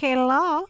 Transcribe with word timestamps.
Hello. 0.00 0.64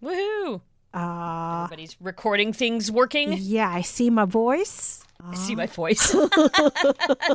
Woohoo! 0.00 0.60
Uh, 0.94 1.64
Everybody's 1.64 1.96
recording 2.00 2.52
things 2.52 2.88
working. 2.88 3.32
yeah, 3.32 3.68
I 3.68 3.80
see 3.80 4.10
my 4.10 4.24
voice. 4.26 5.02
I 5.20 5.34
see 5.34 5.56
my 5.56 5.66
voice. 5.66 6.14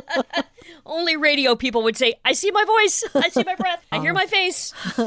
Only 0.86 1.18
radio 1.18 1.54
people 1.54 1.82
would 1.82 1.98
say, 1.98 2.14
I 2.24 2.32
see 2.32 2.50
my 2.50 2.64
voice. 2.64 3.04
I 3.14 3.28
see 3.28 3.44
my 3.44 3.54
breath. 3.54 3.84
I 3.92 3.98
hear 4.00 4.14
my 4.14 4.24
face. 4.24 4.72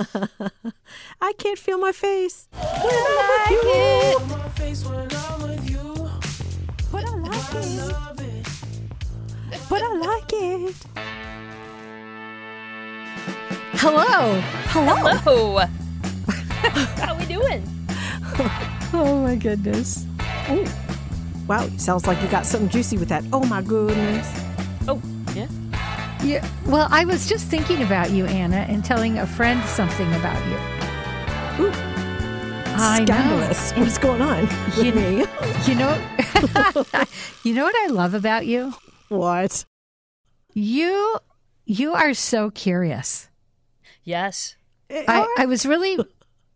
I 1.19 1.33
can't 1.39 1.57
feel 1.57 1.79
my 1.79 1.93
face. 1.93 2.47
my 2.53 2.69
when 4.85 5.07
I'm 5.11 5.41
with 5.41 5.67
you. 5.67 6.11
But 6.91 7.05
I 7.05 7.15
like 7.15 7.55
it. 7.55 8.47
it. 9.51 9.61
But 9.67 9.81
I 9.81 9.93
like 9.95 10.31
it. 10.31 10.75
Hello. 13.81 14.39
Hello. 14.67 14.95
Hello. 15.17 15.88
How 16.99 17.13
are 17.13 17.19
we 17.19 17.25
doing? 17.25 17.63
Oh 18.93 19.21
my 19.23 19.35
goodness. 19.35 20.05
Oh, 20.49 20.65
wow, 21.47 21.67
sounds 21.77 22.05
like 22.07 22.21
you 22.21 22.27
got 22.29 22.45
something 22.45 22.69
juicy 22.69 22.97
with 22.97 23.09
that. 23.09 23.23
Oh 23.33 23.43
my 23.45 23.61
goodness. 23.61 24.27
Oh, 24.87 25.01
yeah. 25.35 25.47
Yeah. 26.23 26.47
Well, 26.65 26.87
I 26.91 27.05
was 27.05 27.27
just 27.29 27.47
thinking 27.47 27.81
about 27.83 28.11
you, 28.11 28.25
Anna, 28.25 28.65
and 28.67 28.83
telling 28.83 29.19
a 29.19 29.27
friend 29.27 29.63
something 29.69 30.07
about 30.15 30.43
you. 30.47 31.65
Ooh. 31.65 31.71
I 32.81 32.99
know. 32.99 33.05
Scandalous. 33.05 33.71
What's 33.73 33.97
going 33.97 34.21
on 34.21 34.41
with 34.77 34.85
You- 34.85 34.93
me? 34.93 35.25
You 35.65 35.75
know, 35.75 36.01
you 37.43 37.53
know 37.53 37.63
what 37.63 37.75
I 37.75 37.87
love 37.91 38.13
about 38.13 38.45
you? 38.45 38.73
What? 39.09 39.65
You, 40.53 41.17
you 41.65 41.93
are 41.93 42.13
so 42.13 42.49
curious. 42.49 43.29
Yes. 44.03 44.55
Eh, 44.89 45.03
I, 45.07 45.35
I 45.39 45.45
was 45.45 45.65
really, 45.65 45.97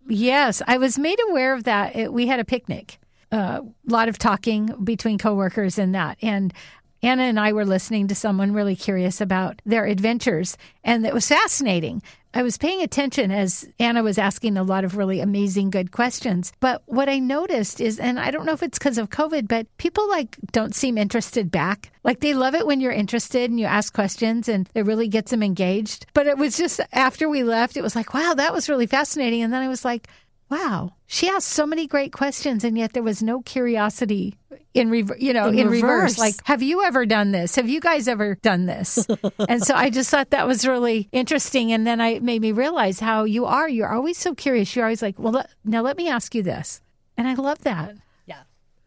yes, 0.07 0.61
I 0.67 0.77
was 0.77 0.97
made 0.97 1.19
aware 1.29 1.53
of 1.53 1.63
that. 1.63 1.95
It, 1.95 2.13
we 2.13 2.27
had 2.27 2.39
a 2.39 2.45
picnic, 2.45 2.99
a 3.31 3.61
lot 3.85 4.09
of 4.09 4.17
talking 4.17 4.67
between 4.83 5.17
coworkers 5.17 5.77
and 5.77 5.93
that. 5.95 6.17
And 6.21 6.53
Anna 7.01 7.23
and 7.23 7.39
I 7.39 7.51
were 7.51 7.65
listening 7.65 8.07
to 8.07 8.15
someone 8.15 8.53
really 8.53 8.75
curious 8.75 9.19
about 9.19 9.61
their 9.65 9.85
adventures, 9.85 10.57
and 10.83 11.05
it 11.05 11.13
was 11.13 11.27
fascinating. 11.27 12.01
I 12.33 12.41
was 12.41 12.57
paying 12.57 12.81
attention 12.81 13.31
as 13.31 13.67
Anna 13.79 14.01
was 14.01 14.17
asking 14.17 14.57
a 14.57 14.63
lot 14.63 14.83
of 14.83 14.97
really 14.97 15.19
amazing, 15.19 15.69
good 15.69 15.91
questions. 15.91 16.51
But 16.59 16.81
what 16.85 17.07
I 17.07 17.19
noticed 17.19 17.79
is, 17.79 17.99
and 17.99 18.19
I 18.19 18.31
don't 18.31 18.45
know 18.45 18.53
if 18.53 18.63
it's 18.63 18.79
because 18.79 18.97
of 18.97 19.09
COVID, 19.09 19.47
but 19.47 19.67
people 19.77 20.09
like 20.09 20.37
don't 20.51 20.73
seem 20.73 20.97
interested 20.97 21.51
back. 21.51 21.91
Like 22.03 22.19
they 22.19 22.33
love 22.33 22.55
it 22.55 22.65
when 22.65 22.81
you're 22.81 22.91
interested 22.91 23.49
and 23.49 23.59
you 23.59 23.65
ask 23.65 23.93
questions 23.93 24.49
and 24.49 24.67
it 24.73 24.85
really 24.85 25.07
gets 25.07 25.31
them 25.31 25.43
engaged. 25.43 26.07
But 26.13 26.27
it 26.27 26.37
was 26.37 26.57
just 26.57 26.81
after 26.91 27.29
we 27.29 27.43
left, 27.43 27.77
it 27.77 27.81
was 27.81 27.95
like, 27.95 28.13
wow, 28.13 28.33
that 28.33 28.53
was 28.53 28.67
really 28.67 28.87
fascinating. 28.87 29.41
And 29.41 29.53
then 29.53 29.61
I 29.61 29.67
was 29.67 29.85
like, 29.85 30.07
wow, 30.53 30.93
she 31.07 31.27
asked 31.29 31.47
so 31.47 31.65
many 31.65 31.87
great 31.87 32.11
questions 32.11 32.63
and 32.63 32.77
yet 32.77 32.93
there 32.93 33.03
was 33.03 33.21
no 33.23 33.41
curiosity 33.41 34.35
in 34.73 34.89
reverse. 34.89 35.19
you 35.19 35.33
know 35.33 35.47
In 35.49 35.59
in, 35.59 35.67
reverse. 35.69 36.17
reverse. 36.17 36.19
like 36.19 36.35
have 36.45 36.61
you 36.63 36.83
ever 36.83 37.05
done 37.05 37.31
this 37.31 37.55
have 37.55 37.69
you 37.69 37.79
guys 37.79 38.07
ever 38.07 38.35
done 38.41 38.65
this 38.65 39.05
and 39.49 39.63
so 39.63 39.75
i 39.75 39.89
just 39.89 40.09
thought 40.09 40.29
that 40.31 40.47
was 40.47 40.65
really 40.67 41.07
interesting 41.11 41.71
and 41.73 41.85
then 41.85 42.01
i 42.01 42.19
made 42.19 42.41
me 42.41 42.51
realize 42.51 42.99
how 42.99 43.23
you 43.23 43.45
are 43.45 43.67
you're 43.69 43.93
always 43.93 44.17
so 44.17 44.33
curious 44.33 44.75
you're 44.75 44.85
always 44.85 45.01
like 45.01 45.17
well 45.19 45.33
let, 45.33 45.49
now 45.63 45.81
let 45.81 45.95
me 45.97 46.07
ask 46.09 46.33
you 46.35 46.41
this 46.43 46.81
and 47.17 47.27
i 47.27 47.33
love 47.35 47.59
that 47.63 47.95
Yeah. 48.25 48.43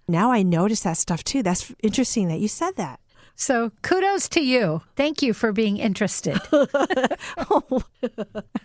Now 0.08 0.30
I 0.32 0.42
notice 0.44 0.82
that 0.82 0.96
stuff 0.98 1.22
too. 1.24 1.42
That's 1.42 1.72
interesting 1.82 2.28
that 2.28 2.38
you 2.40 2.48
said 2.48 2.74
that. 2.76 2.98
so 3.34 3.70
kudos 3.82 4.28
to 4.30 4.40
you 4.40 4.82
thank 4.96 5.22
you 5.22 5.32
for 5.34 5.52
being 5.52 5.76
interested 5.78 6.38
Oh, 7.50 7.82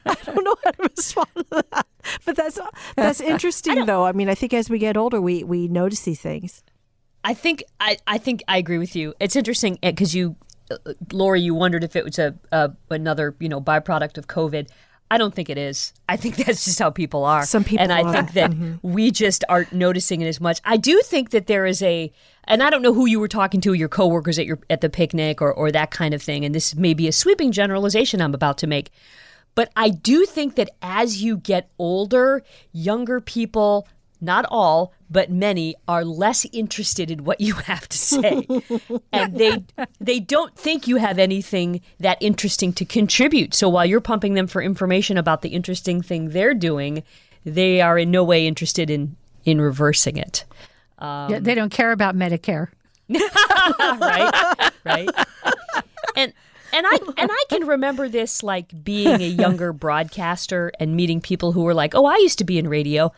I 0.05 0.16
don't 0.25 0.44
know 0.47 0.55
how 0.63 0.72
to 0.72 0.83
respond 0.89 1.29
to 1.35 1.63
that. 1.72 1.85
But 2.25 2.35
that's 2.35 2.59
that's 2.95 3.21
interesting 3.33 3.85
though. 3.85 4.05
I 4.05 4.11
mean, 4.11 4.29
I 4.29 4.35
think 4.35 4.53
as 4.53 4.69
we 4.69 4.79
get 4.79 4.97
older, 4.97 5.21
we 5.21 5.43
we 5.43 5.67
notice 5.67 6.01
these 6.01 6.21
things. 6.21 6.63
I 7.23 7.33
think 7.33 7.63
I, 7.79 7.97
I 8.07 8.17
think 8.17 8.43
I 8.47 8.57
agree 8.57 8.77
with 8.77 8.95
you. 8.95 9.13
It's 9.19 9.35
interesting 9.35 9.77
because 9.81 10.16
you, 10.16 10.35
uh, 10.71 10.94
Laurie, 11.11 11.41
you 11.41 11.53
wondered 11.53 11.83
if 11.83 11.95
it 11.95 12.03
was 12.03 12.17
a, 12.17 12.35
a 12.51 12.71
another 12.89 13.35
you 13.39 13.50
know 13.50 13.61
byproduct 13.61 14.17
of 14.17 14.27
COVID. 14.27 14.69
I 15.11 15.17
don't 15.17 15.35
think 15.35 15.50
it 15.50 15.57
is. 15.57 15.94
I 16.07 16.16
think 16.16 16.35
that's 16.45 16.63
just 16.63 16.79
how 16.79 16.89
people 16.89 17.25
are. 17.25 17.45
Some 17.45 17.66
people 17.66 17.83
and 17.83 17.91
I 17.91 18.01
are. 18.01 18.13
think 18.13 18.31
that 18.33 18.79
we 18.81 19.11
just 19.11 19.44
aren't 19.50 19.73
noticing 19.73 20.21
it 20.21 20.27
as 20.27 20.39
much. 20.39 20.61
I 20.63 20.77
do 20.77 21.01
think 21.03 21.31
that 21.31 21.47
there 21.47 21.66
is 21.66 21.81
a, 21.83 22.13
and 22.45 22.63
I 22.63 22.69
don't 22.69 22.81
know 22.81 22.94
who 22.94 23.05
you 23.07 23.19
were 23.19 23.27
talking 23.27 23.59
to, 23.61 23.73
your 23.73 23.89
coworkers 23.89 24.39
at 24.39 24.45
your 24.45 24.59
at 24.69 24.79
the 24.81 24.89
picnic 24.89 25.41
or 25.41 25.53
or 25.53 25.71
that 25.71 25.91
kind 25.91 26.13
of 26.13 26.21
thing. 26.21 26.45
And 26.45 26.55
this 26.55 26.75
may 26.75 26.94
be 26.94 27.07
a 27.07 27.11
sweeping 27.11 27.51
generalization 27.51 28.21
I'm 28.21 28.33
about 28.33 28.57
to 28.59 28.67
make, 28.67 28.89
but 29.56 29.72
I 29.75 29.89
do 29.89 30.25
think 30.25 30.56
that 30.56 30.69
as 30.81 31.22
you 31.22 31.38
get 31.38 31.69
older, 31.78 32.44
younger 32.72 33.19
people, 33.19 33.88
not 34.19 34.45
all, 34.50 34.94
but 35.09 35.29
many, 35.29 35.75
are 35.88 36.06
less 36.06 36.45
interested 36.53 37.12
in 37.12 37.23
what 37.23 37.41
you 37.41 37.53
have 37.72 37.88
to 37.89 37.97
say. 37.97 38.47
and 39.13 39.35
they 39.35 39.63
they 40.00 40.19
don't 40.19 40.56
think 40.57 40.88
you 40.88 40.97
have 40.97 41.19
anything 41.19 41.81
that 42.00 42.17
interesting 42.22 42.73
to 42.73 42.85
contribute. 42.85 43.53
So 43.53 43.67
while 43.69 43.85
you're 43.85 44.01
pumping 44.01 44.35
them 44.35 44.47
for 44.47 44.62
information 44.62 45.17
about 45.17 45.41
the 45.41 45.50
interesting 45.50 46.01
thing 46.01 46.29
they're 46.29 46.53
doing, 46.53 47.03
they 47.45 47.81
are 47.81 47.97
in 47.97 48.12
no 48.12 48.23
way 48.23 48.47
interested 48.47 48.89
in 48.89 49.16
in 49.44 49.59
reversing 49.59 50.18
it. 50.18 50.45
Yeah, 51.01 51.39
they 51.41 51.56
don't 51.56 51.72
care 51.72 51.91
about 51.91 52.16
medicare 52.16 52.68
right 54.00 54.72
right 54.85 55.09
and 56.16 56.33
and 56.73 56.85
I 56.87 56.97
and 57.17 57.29
I 57.31 57.43
can 57.49 57.67
remember 57.67 58.09
this 58.09 58.43
like 58.43 58.83
being 58.83 59.21
a 59.21 59.27
younger 59.27 59.73
broadcaster 59.85 60.71
and 60.79 60.95
meeting 60.95 61.21
people 61.21 61.51
who 61.51 61.63
were 61.63 61.73
like, 61.73 61.95
"Oh, 61.95 62.05
I 62.05 62.17
used 62.17 62.37
to 62.39 62.43
be 62.43 62.57
in 62.57 62.67
radio," 62.67 63.11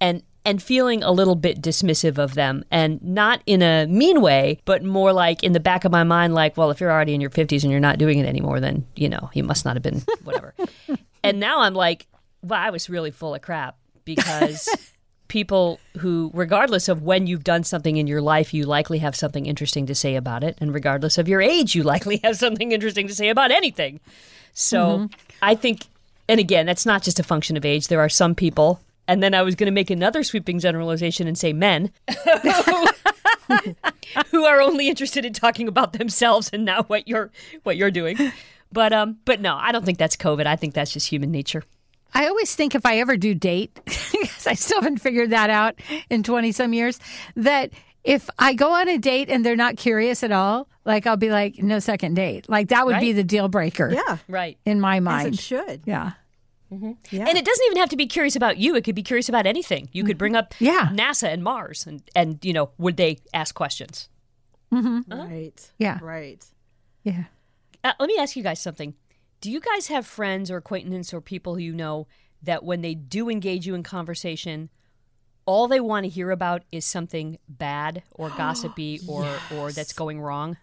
and 0.00 0.22
and 0.44 0.62
feeling 0.62 1.02
a 1.02 1.10
little 1.10 1.34
bit 1.34 1.60
dismissive 1.60 2.18
of 2.18 2.34
them, 2.34 2.64
and 2.70 3.02
not 3.02 3.42
in 3.46 3.62
a 3.62 3.86
mean 3.86 4.20
way, 4.20 4.60
but 4.64 4.82
more 4.82 5.12
like 5.12 5.42
in 5.42 5.52
the 5.52 5.60
back 5.60 5.84
of 5.84 5.92
my 5.92 6.04
mind, 6.04 6.34
like, 6.34 6.56
"Well, 6.56 6.70
if 6.70 6.80
you're 6.80 6.92
already 6.92 7.14
in 7.14 7.20
your 7.20 7.30
50s 7.30 7.62
and 7.62 7.70
you're 7.70 7.80
not 7.80 7.98
doing 7.98 8.18
it 8.18 8.26
anymore, 8.26 8.60
then 8.60 8.86
you 8.96 9.08
know 9.08 9.30
you 9.34 9.44
must 9.44 9.64
not 9.64 9.76
have 9.76 9.82
been 9.82 10.02
whatever." 10.24 10.54
and 11.22 11.40
now 11.40 11.60
I'm 11.60 11.74
like, 11.74 12.06
"Well, 12.42 12.60
I 12.60 12.70
was 12.70 12.88
really 12.88 13.10
full 13.10 13.34
of 13.34 13.42
crap 13.42 13.76
because." 14.04 14.68
People 15.28 15.78
who, 15.98 16.30
regardless 16.34 16.88
of 16.88 17.02
when 17.02 17.26
you've 17.26 17.44
done 17.44 17.62
something 17.64 17.96
in 17.96 18.06
your 18.06 18.20
life, 18.20 18.52
you 18.52 18.64
likely 18.64 18.98
have 18.98 19.14
something 19.14 19.46
interesting 19.46 19.86
to 19.86 19.94
say 19.94 20.16
about 20.16 20.42
it. 20.42 20.56
And 20.60 20.74
regardless 20.74 21.18
of 21.18 21.28
your 21.28 21.40
age, 21.40 21.74
you 21.74 21.82
likely 21.82 22.20
have 22.24 22.36
something 22.36 22.72
interesting 22.72 23.06
to 23.08 23.14
say 23.14 23.28
about 23.28 23.50
anything. 23.50 24.00
So 24.54 25.08
I 25.42 25.54
think, 25.54 25.86
and 26.28 26.40
again, 26.40 26.66
that's 26.66 26.86
not 26.86 27.02
just 27.02 27.20
a 27.20 27.22
function 27.22 27.56
of 27.56 27.64
age. 27.64 27.88
There 27.88 28.00
are 28.00 28.08
some 28.08 28.34
people, 28.34 28.80
and 29.06 29.22
then 29.22 29.34
I 29.34 29.42
was 29.42 29.54
going 29.54 29.66
to 29.66 29.72
make 29.72 29.90
another 29.90 30.22
sweeping 30.22 30.58
generalization 30.58 31.28
and 31.28 31.38
say 31.38 31.52
men. 31.52 31.92
who 34.30 34.44
are 34.44 34.60
only 34.60 34.88
interested 34.88 35.24
in 35.24 35.32
talking 35.32 35.68
about 35.68 35.94
themselves 35.94 36.50
and 36.52 36.64
not 36.64 36.88
what 36.88 37.08
you're 37.08 37.30
what 37.62 37.76
you're 37.76 37.90
doing. 37.90 38.16
But 38.72 38.92
um 38.92 39.18
but 39.24 39.40
no, 39.40 39.56
I 39.56 39.72
don't 39.72 39.84
think 39.84 39.98
that's 39.98 40.16
COVID. 40.16 40.46
I 40.46 40.56
think 40.56 40.74
that's 40.74 40.92
just 40.92 41.08
human 41.08 41.30
nature. 41.30 41.64
I 42.14 42.26
always 42.28 42.54
think 42.54 42.74
if 42.74 42.86
I 42.86 42.98
ever 42.98 43.16
do 43.16 43.34
date, 43.34 43.78
because 43.84 44.46
I 44.46 44.54
still 44.54 44.80
haven't 44.80 44.98
figured 44.98 45.30
that 45.30 45.50
out 45.50 45.78
in 46.10 46.22
20 46.22 46.52
some 46.52 46.72
years, 46.72 46.98
that 47.36 47.70
if 48.04 48.30
I 48.38 48.54
go 48.54 48.72
on 48.72 48.88
a 48.88 48.98
date 48.98 49.28
and 49.28 49.44
they're 49.44 49.56
not 49.56 49.76
curious 49.76 50.22
at 50.22 50.32
all, 50.32 50.68
like 50.84 51.06
I'll 51.06 51.16
be 51.16 51.30
like, 51.30 51.58
no 51.62 51.78
second 51.78 52.14
date. 52.14 52.48
Like 52.48 52.68
that 52.68 52.86
would 52.86 53.00
be 53.00 53.12
the 53.12 53.24
deal 53.24 53.48
breaker 53.48 53.90
Yeah, 53.92 54.18
Right. 54.28 54.56
in 54.64 54.80
my 54.80 54.96
as 54.96 55.02
mind. 55.02 55.34
it 55.34 55.40
should. 55.40 55.82
Yeah. 55.84 56.12
Mm-hmm. 56.72 56.92
Yeah. 57.10 57.26
And 57.26 57.36
it 57.38 57.44
doesn't 57.44 57.66
even 57.66 57.78
have 57.78 57.88
to 57.90 57.96
be 57.96 58.06
curious 58.06 58.36
about 58.36 58.58
you. 58.58 58.74
It 58.76 58.84
could 58.84 58.94
be 58.94 59.02
curious 59.02 59.28
about 59.28 59.46
anything. 59.46 59.88
You 59.92 60.04
could 60.04 60.12
mm-hmm. 60.14 60.18
bring 60.18 60.36
up 60.36 60.54
Yeah. 60.58 60.88
NASA 60.92 61.28
and 61.32 61.42
Mars, 61.42 61.86
and 61.86 62.02
and 62.14 62.38
you 62.44 62.52
know, 62.52 62.70
would 62.78 62.96
they 62.96 63.18
ask 63.32 63.54
questions? 63.54 64.08
Mm-hmm. 64.72 65.12
right. 65.12 65.70
Yeah. 65.78 65.98
Right. 66.02 66.44
Yeah. 67.04 67.24
Uh, 67.82 67.92
let 67.98 68.06
me 68.06 68.16
ask 68.18 68.36
you 68.36 68.42
guys 68.42 68.60
something. 68.60 68.94
Do 69.40 69.50
you 69.50 69.60
guys 69.60 69.86
have 69.88 70.06
friends 70.06 70.50
or 70.50 70.56
acquaintances 70.56 71.14
or 71.14 71.20
people 71.20 71.54
who 71.54 71.60
you 71.60 71.72
know 71.72 72.06
that 72.42 72.64
when 72.64 72.82
they 72.82 72.94
do 72.94 73.28
engage 73.28 73.66
you 73.66 73.74
in 73.74 73.82
conversation, 73.82 74.68
all 75.46 75.68
they 75.68 75.80
want 75.80 76.04
to 76.04 76.08
hear 76.08 76.30
about 76.30 76.62
is 76.72 76.84
something 76.84 77.38
bad 77.48 78.02
or 78.10 78.30
gossipy 78.36 79.00
or 79.06 79.28
or 79.56 79.72
that's 79.72 79.92
going 79.92 80.20
wrong? 80.20 80.56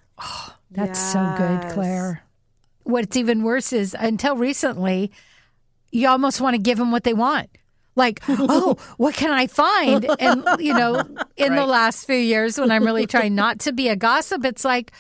That's 0.72 1.00
so 1.00 1.36
good, 1.38 1.72
Claire. 1.72 2.24
What's 2.83 3.18
even 3.18 3.44
worse 3.44 3.74
is 3.74 3.95
until 3.98 4.38
recently, 4.38 5.12
you 5.92 6.07
almost 6.07 6.42
want 6.42 6.56
to 6.56 6.62
give 6.62 6.77
them 6.77 6.92
what 6.92 7.04
they 7.04 7.13
want. 7.13 7.50
Like, 7.95 8.22
oh, 8.27 8.77
what 8.98 9.16
can 9.16 9.31
I 9.31 9.48
find? 9.48 10.06
And, 10.19 10.45
you 10.60 10.74
know, 10.74 11.01
in 11.38 11.56
the 11.56 11.66
last 11.66 12.06
few 12.06 12.16
years, 12.16 12.60
when 12.60 12.69
I'm 12.72 12.83
really 12.83 13.07
trying 13.07 13.36
not 13.36 13.60
to 13.62 13.72
be 13.72 13.88
a 13.88 13.95
gossip, 13.95 14.44
it's 14.45 14.66
like, 14.66 14.92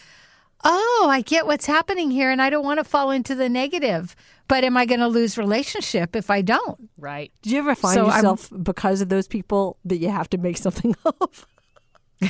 oh, 0.65 1.07
I 1.09 1.21
get 1.21 1.45
what's 1.45 1.65
happening 1.65 2.11
here 2.11 2.31
and 2.31 2.41
I 2.41 2.49
don't 2.49 2.65
want 2.65 2.79
to 2.79 2.83
fall 2.83 3.11
into 3.11 3.35
the 3.35 3.47
negative. 3.47 4.15
But 4.47 4.63
am 4.63 4.77
I 4.77 4.85
going 4.85 4.99
to 4.99 5.07
lose 5.07 5.37
relationship 5.37 6.15
if 6.15 6.29
I 6.29 6.41
don't? 6.41 6.89
Right. 6.97 7.31
Do 7.41 7.49
you 7.51 7.59
ever 7.59 7.75
find 7.75 7.95
So 7.95 8.05
I'm- 8.07 8.15
yourself 8.15 8.49
because 8.61 9.01
of 9.01 9.09
those 9.09 9.27
people 9.27 9.77
that 9.85 9.97
you 9.97 10.09
have 10.09 10.29
to 10.31 10.37
make 10.37 10.57
something 10.57 10.95
of? 11.05 11.47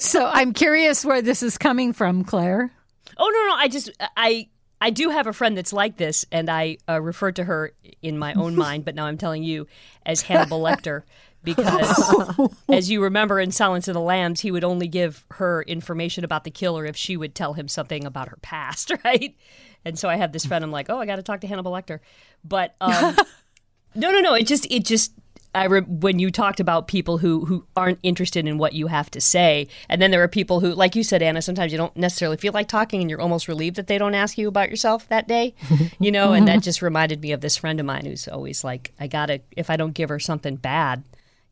So 0.00 0.26
I'm 0.26 0.52
curious 0.52 1.04
where 1.04 1.22
this 1.22 1.42
is 1.42 1.58
coming 1.58 1.92
from, 1.92 2.24
Claire. 2.24 2.70
Oh 3.16 3.30
no, 3.32 3.54
no. 3.54 3.60
I 3.60 3.68
just 3.68 3.90
I 4.16 4.48
I 4.80 4.90
do 4.90 5.10
have 5.10 5.26
a 5.26 5.32
friend 5.32 5.56
that's 5.56 5.72
like 5.72 5.96
this, 5.96 6.24
and 6.30 6.48
I 6.48 6.78
uh, 6.88 7.00
refer 7.00 7.32
to 7.32 7.44
her 7.44 7.72
in 8.02 8.18
my 8.18 8.34
own 8.34 8.56
mind, 8.66 8.84
but 8.84 8.94
now 8.94 9.06
I'm 9.06 9.18
telling 9.18 9.42
you 9.42 9.66
as 10.06 10.22
Hannibal 10.22 10.60
Lecter. 10.62 11.02
Because, 11.44 12.48
as 12.68 12.90
you 12.90 13.02
remember 13.02 13.40
in 13.40 13.50
Silence 13.50 13.88
of 13.88 13.94
the 13.94 14.00
Lambs, 14.00 14.40
he 14.40 14.50
would 14.50 14.64
only 14.64 14.88
give 14.88 15.24
her 15.32 15.62
information 15.62 16.24
about 16.24 16.44
the 16.44 16.50
killer 16.50 16.84
if 16.84 16.96
she 16.96 17.16
would 17.16 17.34
tell 17.34 17.54
him 17.54 17.68
something 17.68 18.04
about 18.04 18.28
her 18.28 18.38
past, 18.42 18.92
right? 19.04 19.36
And 19.84 19.98
so 19.98 20.08
I 20.08 20.16
have 20.16 20.32
this 20.32 20.44
friend. 20.44 20.64
I'm 20.64 20.72
like, 20.72 20.90
oh, 20.90 20.98
I 20.98 21.06
got 21.06 21.16
to 21.16 21.22
talk 21.22 21.40
to 21.42 21.46
Hannibal 21.46 21.72
Lecter, 21.72 22.00
but 22.44 22.74
um, 22.80 23.16
no, 23.94 24.10
no, 24.10 24.20
no. 24.20 24.34
It 24.34 24.46
just, 24.46 24.66
it 24.70 24.84
just. 24.84 25.12
I 25.54 25.64
re- 25.64 25.80
when 25.80 26.18
you 26.18 26.30
talked 26.30 26.60
about 26.60 26.88
people 26.88 27.16
who 27.16 27.46
who 27.46 27.64
aren't 27.74 27.98
interested 28.02 28.46
in 28.46 28.58
what 28.58 28.74
you 28.74 28.86
have 28.86 29.10
to 29.12 29.20
say, 29.20 29.66
and 29.88 30.00
then 30.00 30.10
there 30.10 30.22
are 30.22 30.28
people 30.28 30.60
who, 30.60 30.74
like 30.74 30.94
you 30.94 31.02
said, 31.02 31.22
Anna. 31.22 31.40
Sometimes 31.40 31.72
you 31.72 31.78
don't 31.78 31.96
necessarily 31.96 32.36
feel 32.36 32.52
like 32.52 32.68
talking, 32.68 33.00
and 33.00 33.08
you're 33.08 33.20
almost 33.20 33.48
relieved 33.48 33.76
that 33.76 33.86
they 33.86 33.96
don't 33.96 34.14
ask 34.14 34.36
you 34.36 34.46
about 34.46 34.68
yourself 34.68 35.08
that 35.08 35.26
day, 35.26 35.54
you 35.98 36.12
know. 36.12 36.34
And 36.34 36.46
that 36.48 36.62
just 36.62 36.82
reminded 36.82 37.22
me 37.22 37.32
of 37.32 37.40
this 37.40 37.56
friend 37.56 37.80
of 37.80 37.86
mine 37.86 38.04
who's 38.04 38.28
always 38.28 38.62
like, 38.62 38.92
I 39.00 39.06
gotta 39.06 39.40
if 39.56 39.70
I 39.70 39.76
don't 39.76 39.94
give 39.94 40.10
her 40.10 40.20
something 40.20 40.56
bad, 40.56 41.02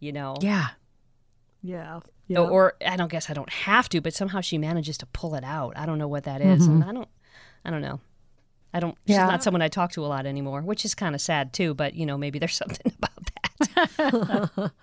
you 0.01 0.13
know, 0.13 0.37
Yeah. 0.41 0.69
Yeah. 1.63 2.01
or, 2.37 2.51
or 2.51 2.75
I 2.87 2.97
don't 2.97 3.11
guess 3.11 3.31
I 3.31 3.35
don't 3.35 3.51
have 3.51 3.89
to, 3.91 4.01
but 4.01 4.15
somehow 4.15 4.41
she 4.41 4.59
manages 4.59 4.99
to 4.99 5.07
pull 5.07 5.35
it 5.35 5.45
out. 5.45 5.77
I 5.77 5.87
don't 5.87 5.99
know 5.99 6.09
what 6.09 6.25
that 6.25 6.41
is, 6.41 6.67
and 6.67 6.85
I 6.85 6.93
don't, 6.93 7.09
I 7.65 7.71
don't 7.71 7.83
know. 7.83 8.01
I 8.75 8.81
don't. 8.81 8.97
She's 9.07 9.17
not 9.17 9.43
someone 9.43 9.63
I 9.63 9.69
talk 9.69 9.93
to 9.93 10.05
a 10.05 10.09
lot 10.09 10.27
anymore, 10.27 10.61
which 10.61 10.85
is 10.85 10.95
kind 10.95 11.15
of 11.15 11.21
sad 11.21 11.53
too. 11.53 11.73
But 11.75 11.95
you 11.95 12.05
know, 12.05 12.19
maybe 12.19 12.39
there's 12.39 12.55
something 12.63 12.93
about 12.97 13.31
that. 13.97 14.73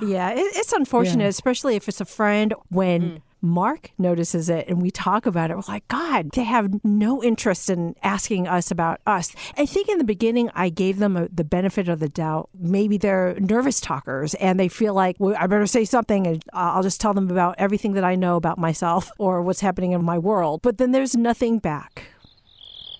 Yeah, 0.00 0.30
it, 0.30 0.38
it's 0.56 0.72
unfortunate, 0.72 1.26
especially 1.26 1.76
if 1.76 1.86
it's 1.86 2.00
a 2.00 2.06
friend 2.06 2.54
when 2.70 3.02
mm. 3.02 3.22
Mark 3.42 3.90
notices 3.98 4.48
it 4.48 4.68
and 4.68 4.80
we 4.80 4.90
talk 4.90 5.26
about 5.26 5.50
it. 5.50 5.56
We're 5.56 5.64
like, 5.66 5.86
God, 5.88 6.30
they 6.30 6.44
have 6.44 6.84
no 6.84 7.22
interest 7.22 7.68
in 7.68 7.96
asking 8.02 8.46
us 8.46 8.70
about 8.70 9.00
us. 9.06 9.34
I 9.58 9.66
think 9.66 9.88
in 9.88 9.98
the 9.98 10.04
beginning, 10.04 10.48
I 10.54 10.68
gave 10.68 10.98
them 10.98 11.16
a, 11.16 11.28
the 11.28 11.44
benefit 11.44 11.88
of 11.88 11.98
the 11.98 12.08
doubt. 12.08 12.48
Maybe 12.58 12.98
they're 12.98 13.34
nervous 13.40 13.80
talkers 13.80 14.34
and 14.34 14.60
they 14.60 14.68
feel 14.68 14.94
like, 14.94 15.16
well, 15.18 15.34
I 15.38 15.46
better 15.48 15.66
say 15.66 15.84
something 15.84 16.26
and 16.26 16.42
I'll 16.52 16.84
just 16.84 17.00
tell 17.00 17.14
them 17.14 17.30
about 17.30 17.56
everything 17.58 17.94
that 17.94 18.04
I 18.04 18.14
know 18.14 18.36
about 18.36 18.58
myself 18.58 19.10
or 19.18 19.42
what's 19.42 19.60
happening 19.60 19.92
in 19.92 20.04
my 20.04 20.18
world. 20.18 20.62
But 20.62 20.78
then 20.78 20.92
there's 20.92 21.16
nothing 21.16 21.58
back. 21.58 22.04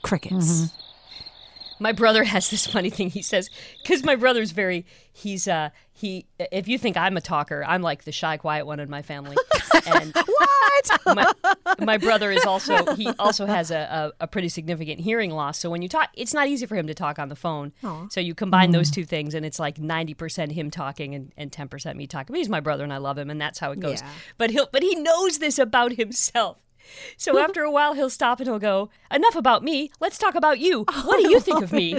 Crickets. 0.03 0.35
Mm-hmm. 0.35 0.82
My 1.83 1.93
brother 1.93 2.25
has 2.25 2.49
this 2.51 2.67
funny 2.67 2.91
thing. 2.91 3.11
He 3.11 3.23
says 3.23 3.51
because 3.83 4.05
my 4.05 4.15
brother's 4.17 4.53
very 4.53 4.87
he's 5.13 5.47
uh 5.49 5.71
he 5.93 6.27
if 6.39 6.69
you 6.69 6.79
think 6.79 6.97
I'm 6.97 7.17
a 7.17 7.21
talker 7.21 7.65
I'm 7.67 7.83
like 7.83 8.05
the 8.05 8.13
shy 8.13 8.37
quiet 8.37 8.67
one 8.67 8.81
in 8.81 8.89
my 8.89 9.03
family. 9.03 9.37
And 9.87 10.15
What? 10.27 11.17
my, 11.17 11.33
my 11.81 11.99
brother 11.99 12.31
is 12.33 12.45
also 12.47 12.95
he 12.95 13.09
also 13.19 13.47
has 13.47 13.71
a, 13.71 14.13
a, 14.21 14.25
a 14.25 14.27
pretty 14.27 14.49
significant 14.49 15.01
hearing 15.01 15.31
loss. 15.31 15.59
So 15.59 15.69
when 15.71 15.83
you 15.83 15.89
talk 15.89 16.09
it's 16.15 16.33
not 16.33 16.49
easy 16.49 16.67
for 16.67 16.77
him 16.77 16.87
to 16.87 16.95
talk 16.95 17.19
on 17.19 17.29
the 17.29 17.37
phone. 17.37 17.73
So 18.11 18.21
you 18.21 18.35
combine 18.35 18.71
those 18.71 18.91
two 18.91 19.05
things 19.05 19.35
and 19.35 19.45
it's 19.45 19.59
like 19.59 19.77
90% 19.77 20.53
him 20.53 20.71
talking 20.71 21.15
and, 21.15 21.33
and 21.37 21.51
10% 21.53 21.95
me 21.97 22.07
talking. 22.07 22.33
But 22.33 22.39
he's 22.39 22.49
my 22.49 22.61
brother 22.61 22.85
and 22.85 22.93
I 22.93 22.99
love 22.99 23.19
him 23.19 23.29
and 23.29 23.41
that's 23.41 23.59
how 23.59 23.73
it 23.73 23.81
goes. 23.81 24.01
Yeah. 24.01 24.09
but 24.39 24.51
he'll 24.51 24.69
but 24.73 24.83
he 24.83 24.95
knows 24.95 25.39
this 25.39 25.59
about 25.59 25.93
himself 25.93 26.59
so 27.17 27.39
after 27.39 27.63
a 27.63 27.71
while 27.71 27.95
he'll 27.95 28.11
stop 28.11 28.41
and 28.41 28.49
he'll 28.49 28.59
go 28.59 28.91
enough 29.13 29.35
about 29.37 29.63
me 29.63 29.91
let's 30.01 30.19
talk 30.19 30.35
about 30.35 30.59
you 30.59 30.85
oh, 30.89 31.03
what 31.07 31.21
do 31.21 31.29
you 31.31 31.41
think 31.41 31.63
of 31.63 31.73
me 31.73 31.97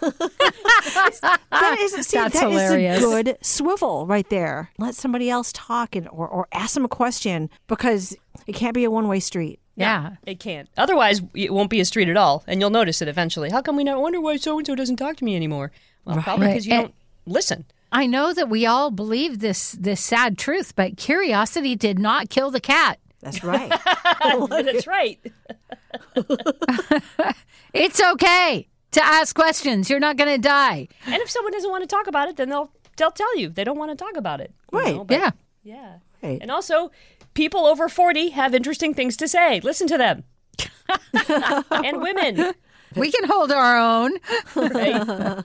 That 0.00 1.76
is, 1.80 1.92
see, 2.06 2.16
That's 2.16 2.34
that 2.40 2.50
is 2.50 2.60
hilarious. 2.60 2.98
a 2.98 3.00
good 3.00 3.38
swivel 3.40 4.06
right 4.06 4.28
there. 4.28 4.70
Let 4.78 4.94
somebody 4.94 5.30
else 5.30 5.52
talk 5.52 5.96
and 5.96 6.08
or, 6.08 6.28
or 6.28 6.48
ask 6.52 6.74
them 6.74 6.84
a 6.84 6.88
question 6.88 7.48
because 7.68 8.16
it 8.46 8.54
can't 8.54 8.74
be 8.74 8.84
a 8.84 8.90
one 8.90 9.08
way 9.08 9.20
street. 9.20 9.60
Yeah. 9.76 10.16
It 10.26 10.38
can't. 10.40 10.68
Otherwise, 10.76 11.20
it 11.34 11.52
won't 11.52 11.70
be 11.70 11.80
a 11.80 11.84
street 11.84 12.08
at 12.08 12.16
all, 12.16 12.44
and 12.46 12.60
you'll 12.60 12.70
notice 12.70 13.02
it 13.02 13.08
eventually. 13.08 13.50
How 13.50 13.60
come 13.62 13.76
we 13.76 13.84
never 13.84 13.98
wonder 14.00 14.20
why 14.20 14.36
so 14.36 14.58
and 14.58 14.66
so 14.66 14.74
doesn't 14.74 14.96
talk 14.96 15.16
to 15.16 15.24
me 15.24 15.34
anymore? 15.36 15.72
Well, 16.04 16.22
probably 16.22 16.48
because 16.48 16.66
you 16.66 16.74
And- 16.74 16.82
don't 16.84 16.94
listen. 17.26 17.64
I 17.90 18.06
know 18.06 18.32
that 18.34 18.48
we 18.48 18.66
all 18.66 18.90
believe 18.90 19.38
this 19.38 19.72
this 19.72 20.00
sad 20.00 20.36
truth, 20.36 20.74
but 20.74 20.96
curiosity 20.96 21.76
did 21.76 21.98
not 21.98 22.28
kill 22.28 22.50
the 22.50 22.60
cat. 22.60 22.98
That's 23.24 23.42
right. 23.42 23.70
That's 24.50 24.86
right. 24.86 25.18
It's 27.74 28.00
okay 28.00 28.68
to 28.92 29.04
ask 29.04 29.34
questions. 29.34 29.90
You're 29.90 29.98
not 29.98 30.16
going 30.16 30.30
to 30.30 30.38
die. 30.38 30.86
And 31.06 31.20
if 31.20 31.28
someone 31.28 31.52
doesn't 31.52 31.68
want 31.70 31.82
to 31.82 31.88
talk 31.88 32.06
about 32.06 32.28
it, 32.28 32.36
then 32.36 32.48
they'll 32.48 32.70
they'll 32.96 33.10
tell 33.10 33.36
you 33.36 33.48
they 33.48 33.64
don't 33.64 33.78
want 33.78 33.90
to 33.90 33.96
talk 33.96 34.16
about 34.16 34.40
it. 34.40 34.54
Right. 34.70 34.94
know, 34.94 35.06
Yeah. 35.10 35.32
Yeah. 35.64 35.94
Right. 36.22 36.38
And 36.40 36.52
also, 36.52 36.92
people 37.34 37.66
over 37.66 37.88
forty 37.88 38.30
have 38.30 38.54
interesting 38.54 38.94
things 38.94 39.16
to 39.16 39.26
say. 39.26 39.58
Listen 39.60 39.88
to 39.88 39.98
them. 39.98 40.22
and 41.70 42.00
women, 42.00 42.54
We 42.94 43.10
can 43.10 43.24
hold 43.28 43.50
our 43.50 43.76
own. 43.76 44.12
right? 44.54 45.42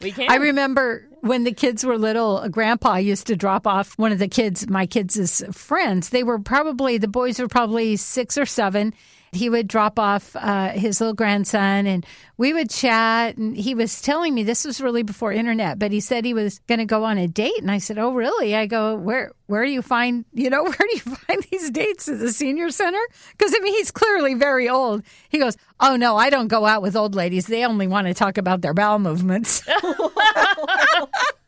We 0.00 0.12
can. 0.12 0.30
I 0.30 0.36
remember 0.36 1.08
when 1.20 1.44
the 1.44 1.52
kids 1.52 1.84
were 1.84 1.98
little, 1.98 2.48
Grandpa 2.48 2.96
used 2.96 3.26
to 3.26 3.36
drop 3.36 3.66
off 3.66 3.98
one 3.98 4.12
of 4.12 4.18
the 4.18 4.28
kids, 4.28 4.68
my 4.68 4.86
kids' 4.86 5.42
friends. 5.52 6.08
They 6.08 6.22
were 6.22 6.38
probably, 6.38 6.98
the 6.98 7.08
boys 7.08 7.38
were 7.38 7.48
probably 7.48 7.96
six 7.96 8.38
or 8.38 8.46
seven. 8.46 8.94
He 9.32 9.48
would 9.48 9.68
drop 9.68 9.98
off 9.98 10.34
uh, 10.34 10.70
his 10.70 11.00
little 11.00 11.14
grandson 11.14 11.86
and 11.86 12.04
we 12.36 12.52
would 12.52 12.68
chat. 12.68 13.36
And 13.36 13.56
he 13.56 13.74
was 13.74 14.02
telling 14.02 14.34
me 14.34 14.42
this 14.42 14.64
was 14.64 14.80
really 14.80 15.02
before 15.02 15.32
internet, 15.32 15.78
but 15.78 15.92
he 15.92 16.00
said 16.00 16.24
he 16.24 16.34
was 16.34 16.58
going 16.66 16.80
to 16.80 16.84
go 16.84 17.04
on 17.04 17.16
a 17.16 17.28
date. 17.28 17.58
And 17.58 17.70
I 17.70 17.78
said, 17.78 17.98
Oh, 17.98 18.12
really? 18.12 18.56
I 18.56 18.66
go, 18.66 18.96
Where, 18.96 19.32
where 19.46 19.64
do 19.64 19.70
you 19.70 19.82
find, 19.82 20.24
you 20.32 20.50
know, 20.50 20.62
where 20.64 20.72
do 20.72 20.88
you 20.92 21.00
find 21.00 21.42
these 21.50 21.70
dates 21.70 22.08
at 22.08 22.18
the 22.18 22.32
senior 22.32 22.70
center? 22.70 23.00
Because 23.32 23.54
I 23.54 23.60
mean, 23.60 23.74
he's 23.74 23.90
clearly 23.90 24.34
very 24.34 24.68
old. 24.68 25.02
He 25.28 25.38
goes, 25.38 25.56
Oh, 25.78 25.96
no, 25.96 26.16
I 26.16 26.30
don't 26.30 26.48
go 26.48 26.66
out 26.66 26.82
with 26.82 26.96
old 26.96 27.14
ladies. 27.14 27.46
They 27.46 27.64
only 27.64 27.86
want 27.86 28.06
to 28.08 28.14
talk 28.14 28.36
about 28.36 28.62
their 28.62 28.74
bowel 28.74 28.98
movements. 28.98 29.62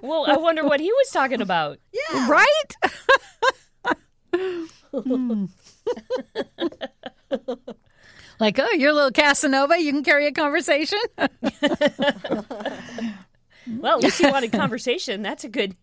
well, 0.01 0.27
I 0.27 0.37
wonder 0.37 0.65
what 0.65 0.81
he 0.81 0.93
was 0.93 1.11
talking 1.11 1.41
about. 1.41 1.79
Yeah. 1.93 2.31
Right? 2.31 2.75
like, 8.41 8.59
oh, 8.59 8.73
you're 8.73 8.91
a 8.91 8.95
little 8.95 9.11
Casanova. 9.11 9.79
You 9.79 9.93
can 9.93 10.05
carry 10.05 10.27
a 10.27 10.33
conversation. 10.33 10.99
Well, 13.67 13.99
at 13.99 14.03
least 14.03 14.19
he 14.19 14.27
wanted 14.27 14.53
conversation. 14.53 15.23
That's 15.23 15.45
a 15.45 15.49
good, 15.49 15.77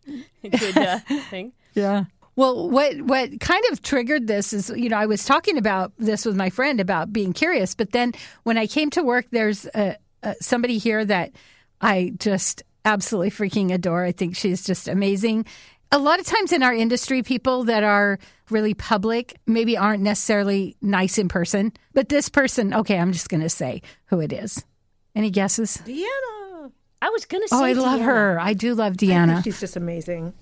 good 0.44 0.78
uh, 0.78 1.00
thing. 1.30 1.54
Yeah. 1.74 2.06
Well, 2.36 2.70
what 2.70 3.02
what 3.02 3.40
kind 3.40 3.64
of 3.72 3.82
triggered 3.82 4.28
this 4.28 4.54
is, 4.54 4.70
you 4.70 4.90
know, 4.90 4.98
I 4.98 5.06
was 5.06 5.26
talking 5.26 5.58
about 5.58 5.92
this 5.98 6.26
with 6.26 6.36
my 6.36 6.50
friend 6.50 6.80
about 6.80 7.12
being 7.12 7.34
curious, 7.34 7.76
but 7.76 7.92
then 7.92 8.14
when 8.44 8.58
I 8.58 8.66
came 8.68 8.90
to 8.92 9.04
work, 9.04 9.28
there's 9.32 9.66
a, 9.68 9.98
a, 10.24 10.36
somebody 10.40 10.78
here 10.78 11.04
that 11.04 11.32
I 11.82 12.14
just 12.18 12.64
absolutely 12.86 13.32
freaking 13.32 13.74
adore. 13.74 14.06
I 14.06 14.14
think 14.14 14.36
she's 14.36 14.64
just 14.64 14.88
amazing. 14.88 15.46
A 15.92 15.98
lot 15.98 16.20
of 16.20 16.26
times 16.26 16.52
in 16.52 16.62
our 16.62 16.74
industry, 16.74 17.24
people 17.24 17.64
that 17.64 17.84
are 17.84 18.20
really 18.52 18.74
public 18.76 19.40
maybe 19.48 19.76
aren't 19.76 20.04
necessarily 20.04 20.76
nice 20.82 21.18
in 21.18 21.28
person, 21.28 21.74
but 21.94 22.10
this 22.10 22.30
person, 22.30 22.74
okay, 22.74 23.00
I'm 23.00 23.12
just 23.12 23.30
going 23.30 23.42
to 23.42 23.50
say 23.50 23.82
who 24.06 24.20
it 24.20 24.32
is. 24.32 24.64
Any 25.16 25.32
guesses? 25.32 25.78
Deanna. 25.86 26.72
I 27.02 27.10
was 27.10 27.26
gonna 27.26 27.48
say. 27.48 27.56
Oh, 27.56 27.64
I 27.64 27.74
love 27.74 28.02
Deanna. 28.02 28.06
her. 28.06 28.40
I 28.40 28.54
do 28.54 28.76
love 28.76 28.94
Deanna. 28.98 29.44
She's 29.44 29.60
just 29.60 29.76
amazing. 29.76 30.34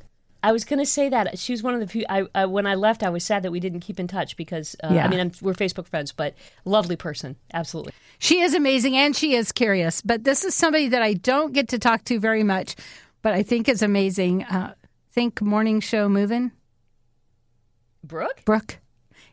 I 0.44 0.51
was 0.51 0.66
going 0.66 0.80
to 0.80 0.86
say 0.86 1.10
that 1.10 1.39
she 1.39 1.51
was 1.51 1.63
one 1.63 1.74
of 1.74 1.80
the 1.80 1.88
few. 1.88 2.06
I, 2.10 2.25
I 2.36 2.46
when 2.46 2.66
I 2.68 2.75
left, 2.75 3.04
I 3.04 3.10
was 3.10 3.24
sad 3.24 3.44
that 3.44 3.51
we 3.51 3.60
didn't 3.60 3.80
keep 3.82 4.00
in 4.00 4.08
touch 4.08 4.36
because 4.38 4.75
uh, 4.84 4.89
Yeah. 4.94 5.06
I 5.06 5.08
mean 5.08 5.20
I'm, 5.20 5.32
we're 5.42 5.54
Facebook 5.54 5.88
friends, 5.88 6.12
but 6.12 6.36
lovely 6.66 6.96
person, 6.96 7.36
absolutely. 7.54 7.94
She 8.20 8.42
is 8.42 8.54
amazing 8.54 8.96
and 8.96 9.16
she 9.16 9.34
is 9.36 9.51
curious. 9.51 10.01
But 10.01 10.24
this 10.25 10.44
is 10.44 10.54
somebody 10.56 10.88
that 10.89 11.01
I 11.01 11.13
don't 11.13 11.54
get 11.54 11.70
to 11.70 11.80
talk 11.80 12.04
to 12.06 12.20
very 12.20 12.44
much, 12.44 12.75
but 13.22 13.34
I 13.34 13.44
think 13.44 13.68
is 13.70 13.82
amazing. 13.82 14.44
Uh, 14.44 14.74
think 15.18 15.42
morning 15.42 15.80
show 15.80 16.08
moving, 16.08 16.52
Brooke, 18.04 18.46
Brooke. 18.46 18.78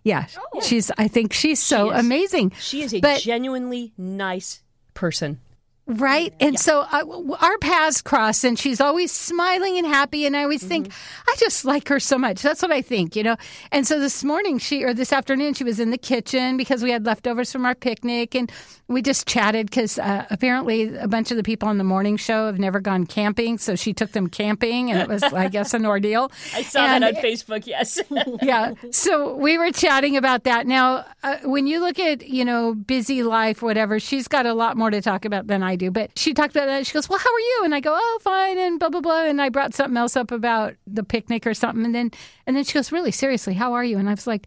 Yeah, 0.02 0.26
oh. 0.54 0.62
she's. 0.62 0.90
I 0.96 1.08
think 1.08 1.34
she's 1.34 1.62
so 1.62 1.90
is. 1.90 2.00
amazing. 2.00 2.52
she 2.58 2.80
is 2.80 2.94
a 2.94 3.00
But- 3.02 3.20
genuinely 3.20 3.92
nice 3.98 4.62
person. 4.94 5.40
Right. 5.86 6.32
And 6.40 6.58
so 6.58 6.80
uh, 6.80 7.34
our 7.42 7.58
paths 7.58 8.00
cross, 8.00 8.42
and 8.42 8.58
she's 8.58 8.80
always 8.80 9.12
smiling 9.12 9.76
and 9.76 9.86
happy. 9.86 10.24
And 10.24 10.34
I 10.34 10.42
always 10.42 10.62
think, 10.64 10.90
I 11.28 11.36
just 11.38 11.66
like 11.66 11.88
her 11.88 12.00
so 12.00 12.16
much. 12.16 12.40
That's 12.40 12.62
what 12.62 12.72
I 12.72 12.80
think, 12.80 13.14
you 13.14 13.22
know? 13.22 13.36
And 13.70 13.86
so 13.86 14.00
this 14.00 14.24
morning, 14.24 14.58
she, 14.58 14.82
or 14.82 14.94
this 14.94 15.12
afternoon, 15.12 15.52
she 15.52 15.62
was 15.64 15.78
in 15.78 15.90
the 15.90 15.98
kitchen 15.98 16.56
because 16.56 16.82
we 16.82 16.90
had 16.90 17.04
leftovers 17.04 17.52
from 17.52 17.66
our 17.66 17.74
picnic. 17.74 18.34
And 18.34 18.50
we 18.88 19.02
just 19.02 19.26
chatted 19.26 19.66
because 19.66 19.98
uh, 19.98 20.24
apparently 20.30 20.94
a 20.96 21.06
bunch 21.08 21.30
of 21.30 21.36
the 21.36 21.42
people 21.42 21.68
on 21.68 21.76
the 21.76 21.84
morning 21.84 22.16
show 22.16 22.46
have 22.46 22.58
never 22.58 22.80
gone 22.80 23.04
camping. 23.06 23.58
So 23.58 23.76
she 23.76 23.92
took 23.92 24.12
them 24.12 24.28
camping, 24.28 24.90
and 24.90 25.00
it 25.02 25.08
was, 25.08 25.22
I 25.22 25.48
guess, 25.48 25.74
an 25.74 25.84
ordeal. 25.84 26.32
I 26.54 26.62
saw 26.62 26.80
And- 26.86 27.02
that 27.02 27.16
on 27.16 27.22
Facebook. 27.22 27.66
Yes. 27.66 28.00
yeah. 28.42 28.72
So 28.90 29.34
we 29.36 29.58
were 29.58 29.70
chatting 29.70 30.16
about 30.16 30.44
that. 30.44 30.66
Now, 30.66 31.04
uh, 31.22 31.36
when 31.44 31.66
you 31.66 31.80
look 31.80 31.98
at, 31.98 32.26
you 32.26 32.44
know, 32.44 32.74
busy 32.74 33.22
life, 33.22 33.60
whatever, 33.62 34.00
she's 34.00 34.28
got 34.28 34.46
a 34.46 34.54
lot 34.54 34.78
more 34.78 34.90
to 34.90 35.02
talk 35.02 35.26
about 35.26 35.46
than 35.46 35.62
I 35.62 35.73
do. 35.76 35.90
But 35.90 36.18
she 36.18 36.34
talked 36.34 36.54
about 36.54 36.66
that. 36.66 36.86
She 36.86 36.92
goes, 36.92 37.08
Well, 37.08 37.18
how 37.18 37.32
are 37.32 37.40
you? 37.40 37.60
And 37.64 37.74
I 37.74 37.80
go, 37.80 37.92
Oh, 37.94 38.18
fine. 38.22 38.58
And 38.58 38.78
blah, 38.78 38.88
blah, 38.88 39.00
blah. 39.00 39.24
And 39.24 39.40
I 39.40 39.48
brought 39.48 39.74
something 39.74 39.96
else 39.96 40.16
up 40.16 40.30
about 40.30 40.74
the 40.86 41.02
picnic 41.04 41.46
or 41.46 41.54
something. 41.54 41.84
And 41.84 41.94
then, 41.94 42.10
and 42.46 42.56
then 42.56 42.64
she 42.64 42.74
goes, 42.74 42.92
Really, 42.92 43.10
seriously, 43.10 43.54
how 43.54 43.72
are 43.74 43.84
you? 43.84 43.98
And 43.98 44.08
I 44.08 44.12
was 44.12 44.26
like, 44.26 44.46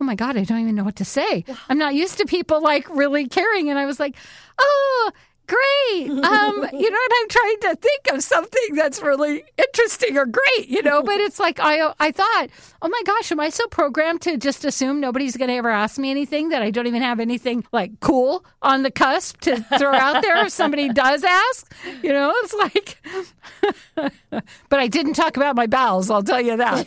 oh 0.00 0.04
my 0.04 0.14
God, 0.14 0.36
I 0.36 0.44
don't 0.44 0.60
even 0.60 0.74
know 0.74 0.84
what 0.84 0.96
to 0.96 1.04
say. 1.04 1.44
I'm 1.68 1.78
not 1.78 1.94
used 1.94 2.18
to 2.18 2.24
people 2.24 2.62
like 2.62 2.88
really 2.88 3.26
caring. 3.26 3.68
And 3.68 3.78
I 3.78 3.86
was 3.86 3.98
like, 3.98 4.14
oh, 4.58 5.10
great. 5.48 6.10
Um, 6.10 6.66
you 6.72 6.90
know, 6.90 6.98
and 6.98 7.12
I'm 7.14 7.28
trying 7.28 7.60
to 7.62 7.76
think 7.76 8.12
of 8.12 8.22
something 8.22 8.74
that's 8.74 9.02
really 9.02 9.44
interesting 9.56 10.16
or 10.16 10.26
great, 10.26 10.68
you 10.68 10.82
know, 10.82 11.02
but 11.02 11.20
it's 11.20 11.40
like, 11.40 11.58
I, 11.60 11.92
I 11.98 12.12
thought, 12.12 12.48
oh 12.82 12.88
my 12.88 13.02
gosh, 13.04 13.32
am 13.32 13.40
I 13.40 13.48
so 13.48 13.66
programmed 13.68 14.20
to 14.22 14.36
just 14.36 14.64
assume 14.64 15.00
nobody's 15.00 15.36
going 15.36 15.48
to 15.48 15.54
ever 15.54 15.70
ask 15.70 15.98
me 15.98 16.10
anything 16.10 16.50
that 16.50 16.62
I 16.62 16.70
don't 16.70 16.86
even 16.86 17.02
have 17.02 17.18
anything 17.20 17.64
like 17.72 17.98
cool 18.00 18.44
on 18.62 18.82
the 18.82 18.90
cusp 18.90 19.40
to 19.42 19.56
throw 19.78 19.94
out 19.94 20.22
there 20.22 20.44
if 20.44 20.52
somebody 20.52 20.88
does 20.92 21.24
ask? 21.24 21.74
You 22.02 22.12
know, 22.12 22.32
it's 22.36 22.54
like, 22.54 23.02
but 24.68 24.80
I 24.80 24.86
didn't 24.86 25.14
talk 25.14 25.36
about 25.36 25.56
my 25.56 25.66
bowels, 25.66 26.10
I'll 26.10 26.22
tell 26.22 26.40
you 26.40 26.56
that. 26.58 26.86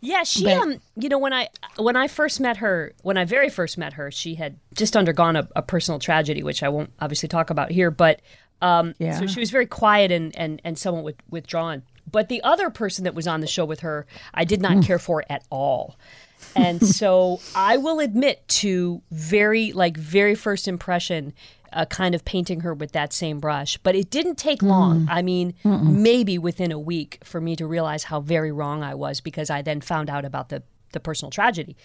Yeah, 0.00 0.22
she 0.24 0.44
But- 0.44 0.56
um 0.56 0.80
you 0.96 1.08
know 1.08 1.18
when 1.18 1.32
I 1.32 1.48
when 1.76 1.96
I 1.96 2.08
first 2.08 2.40
met 2.40 2.58
her, 2.58 2.92
when 3.02 3.16
I 3.18 3.24
very 3.24 3.48
first 3.50 3.76
met 3.78 3.94
her, 3.94 4.10
she 4.10 4.34
had 4.34 4.56
just 4.74 4.96
undergone 4.96 5.36
a, 5.36 5.48
a 5.56 5.62
personal 5.62 5.98
tragedy, 5.98 6.42
which 6.42 6.62
I 6.62 6.68
won't 6.68 6.90
obviously 7.00 7.28
talk 7.28 7.50
about 7.50 7.70
here, 7.70 7.90
but 7.90 8.20
um 8.62 8.94
Yeah. 8.98 9.18
so 9.18 9.26
she 9.26 9.40
was 9.40 9.50
very 9.50 9.66
quiet 9.66 10.10
and 10.10 10.34
and 10.36 10.60
and 10.64 10.78
somewhat 10.78 11.04
with, 11.04 11.16
withdrawn. 11.28 11.82
But 12.10 12.28
the 12.28 12.42
other 12.42 12.70
person 12.70 13.04
that 13.04 13.14
was 13.14 13.28
on 13.28 13.40
the 13.40 13.46
show 13.46 13.64
with 13.64 13.80
her, 13.80 14.06
I 14.34 14.44
did 14.44 14.60
not 14.60 14.82
care 14.84 14.98
for 14.98 15.22
at 15.30 15.44
all. 15.50 15.96
And 16.56 16.84
so 16.84 17.40
I 17.54 17.76
will 17.76 18.00
admit 18.00 18.46
to 18.48 19.02
very 19.12 19.72
like 19.72 19.96
very 19.96 20.34
first 20.34 20.66
impression 20.66 21.34
uh, 21.72 21.84
kind 21.86 22.14
of 22.14 22.24
painting 22.24 22.60
her 22.60 22.74
with 22.74 22.92
that 22.92 23.12
same 23.12 23.40
brush. 23.40 23.76
But 23.78 23.94
it 23.94 24.10
didn't 24.10 24.36
take 24.36 24.62
long. 24.62 25.06
I 25.10 25.22
mean, 25.22 25.54
maybe 26.02 26.38
within 26.38 26.72
a 26.72 26.78
week 26.78 27.18
for 27.24 27.40
me 27.40 27.56
to 27.56 27.66
realize 27.66 28.04
how 28.04 28.20
very 28.20 28.52
wrong 28.52 28.82
I 28.82 28.94
was 28.94 29.20
because 29.20 29.50
I 29.50 29.62
then 29.62 29.80
found 29.80 30.10
out 30.10 30.24
about 30.24 30.48
the, 30.48 30.62
the 30.92 31.00
personal 31.00 31.30
tragedy. 31.30 31.76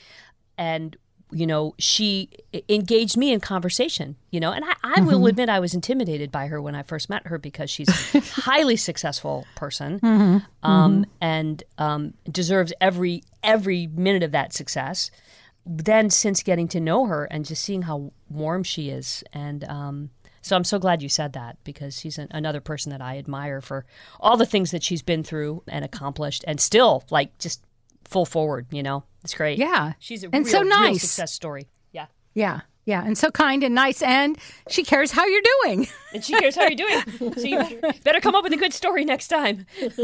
And, 0.57 0.95
you 1.31 1.47
know, 1.47 1.73
she 1.79 2.29
engaged 2.69 3.17
me 3.17 3.33
in 3.33 3.39
conversation, 3.39 4.15
you 4.31 4.39
know, 4.39 4.51
and 4.51 4.63
I, 4.63 4.73
I 4.83 5.01
will 5.01 5.25
admit 5.27 5.49
I 5.49 5.59
was 5.59 5.73
intimidated 5.73 6.31
by 6.31 6.47
her 6.47 6.61
when 6.61 6.75
I 6.75 6.83
first 6.83 7.09
met 7.09 7.27
her 7.27 7.37
because 7.37 7.69
she's 7.69 7.89
a 8.15 8.19
highly 8.41 8.75
successful 8.77 9.45
person 9.55 9.99
um, 10.63 11.05
and 11.19 11.63
um, 11.77 12.13
deserves 12.31 12.73
every 12.79 13.23
every 13.43 13.87
minute 13.87 14.23
of 14.23 14.31
that 14.31 14.53
success 14.53 15.11
then 15.65 16.09
since 16.09 16.43
getting 16.43 16.67
to 16.69 16.79
know 16.79 17.05
her 17.05 17.25
and 17.25 17.45
just 17.45 17.63
seeing 17.63 17.81
how 17.83 18.11
warm 18.29 18.63
she 18.63 18.89
is 18.89 19.23
and 19.33 19.63
um, 19.65 20.09
so 20.41 20.55
i'm 20.55 20.63
so 20.63 20.77
glad 20.77 21.01
you 21.01 21.09
said 21.09 21.33
that 21.33 21.57
because 21.63 21.99
she's 21.99 22.17
an, 22.19 22.27
another 22.31 22.61
person 22.61 22.91
that 22.91 23.01
i 23.01 23.17
admire 23.17 23.61
for 23.61 23.85
all 24.19 24.37
the 24.37 24.45
things 24.45 24.71
that 24.71 24.83
she's 24.83 25.01
been 25.01 25.23
through 25.23 25.63
and 25.67 25.83
accomplished 25.83 26.43
and 26.47 26.59
still 26.61 27.03
like 27.09 27.35
just 27.39 27.63
full 28.03 28.25
forward 28.25 28.67
you 28.69 28.83
know 28.83 29.03
it's 29.23 29.33
great 29.33 29.57
Yeah. 29.57 29.93
she's 29.99 30.23
a 30.23 30.29
And 30.31 30.45
real, 30.45 30.51
so 30.53 30.61
nice. 30.61 31.01
success 31.01 31.31
story 31.33 31.67
yeah 31.91 32.05
Yeah. 32.35 32.61
Yeah. 32.87 33.03
And 33.03 33.17
so 33.17 33.31
kind 33.31 33.63
and 33.63 33.73
nice. 33.73 34.03
And 34.03 34.37
she 34.69 34.83
cares 34.83 35.09
how 35.09 35.25
you're 35.25 35.41
doing. 35.63 35.87
and 36.13 36.23
she 36.23 36.33
cares 36.39 36.55
how 36.55 36.67
you're 36.67 36.75
doing 36.75 37.33
so 37.35 37.41
you 37.41 37.57
better, 37.57 37.81
better 38.03 38.19
come 38.19 38.35
up 38.35 38.43
with 38.43 38.53
a 38.53 38.57
good 38.57 38.73
story 38.73 39.03
next 39.03 39.29
time 39.29 39.65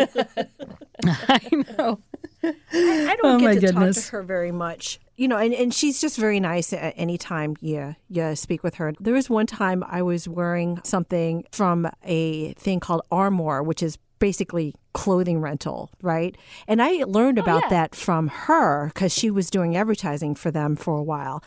I 1.05 1.39
know. 1.51 1.99
I 2.43 3.15
don't 3.21 3.23
Oh, 3.23 3.39
get 3.39 3.53
to 3.55 3.59
goodness. 3.67 3.95
talk 3.97 4.05
to 4.05 4.11
her 4.13 4.23
very 4.23 4.51
much. 4.51 4.99
You 5.21 5.27
know, 5.27 5.37
and, 5.37 5.53
and 5.53 5.71
she's 5.71 6.01
just 6.01 6.17
very 6.17 6.39
nice 6.39 6.73
at 6.73 6.95
any 6.97 7.15
time 7.15 7.55
you, 7.61 7.95
you 8.09 8.35
speak 8.35 8.63
with 8.63 8.73
her. 8.75 8.91
There 8.99 9.13
was 9.13 9.29
one 9.29 9.45
time 9.45 9.83
I 9.87 10.01
was 10.01 10.27
wearing 10.27 10.79
something 10.83 11.45
from 11.51 11.87
a 12.03 12.53
thing 12.53 12.79
called 12.79 13.03
Armoire, 13.11 13.61
which 13.61 13.83
is 13.83 13.99
basically 14.17 14.73
clothing 14.93 15.39
rental, 15.39 15.91
right? 16.01 16.35
And 16.67 16.81
I 16.81 17.03
learned 17.03 17.37
oh, 17.37 17.43
about 17.43 17.61
yeah. 17.65 17.69
that 17.69 17.93
from 17.93 18.29
her 18.29 18.87
because 18.87 19.13
she 19.13 19.29
was 19.29 19.51
doing 19.51 19.77
advertising 19.77 20.33
for 20.33 20.49
them 20.49 20.75
for 20.75 20.97
a 20.97 21.03
while. 21.03 21.43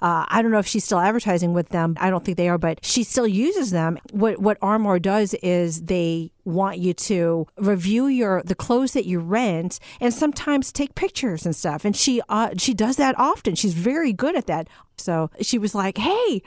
Uh, 0.00 0.24
I 0.28 0.42
don't 0.42 0.50
know 0.50 0.58
if 0.58 0.66
she's 0.66 0.84
still 0.84 1.00
advertising 1.00 1.52
with 1.52 1.70
them. 1.70 1.96
I 2.00 2.10
don't 2.10 2.24
think 2.24 2.36
they 2.36 2.48
are, 2.48 2.58
but 2.58 2.84
she 2.84 3.02
still 3.02 3.26
uses 3.26 3.70
them. 3.70 3.98
What 4.12 4.38
what 4.38 4.58
Armoire 4.62 4.98
does 4.98 5.34
is 5.34 5.82
they 5.82 6.30
want 6.44 6.78
you 6.78 6.94
to 6.94 7.46
review 7.58 8.06
your 8.06 8.42
the 8.44 8.54
clothes 8.54 8.92
that 8.92 9.06
you 9.06 9.18
rent 9.18 9.80
and 10.00 10.14
sometimes 10.14 10.72
take 10.72 10.94
pictures 10.94 11.44
and 11.44 11.54
stuff. 11.54 11.84
And 11.84 11.96
she 11.96 12.20
uh, 12.28 12.50
she 12.56 12.74
does 12.74 12.96
that 12.96 13.18
often. 13.18 13.54
She's 13.54 13.74
very 13.74 14.12
good 14.12 14.36
at 14.36 14.46
that. 14.46 14.68
So 14.96 15.30
she 15.40 15.58
was 15.58 15.74
like, 15.74 15.98
"Hey." 15.98 16.42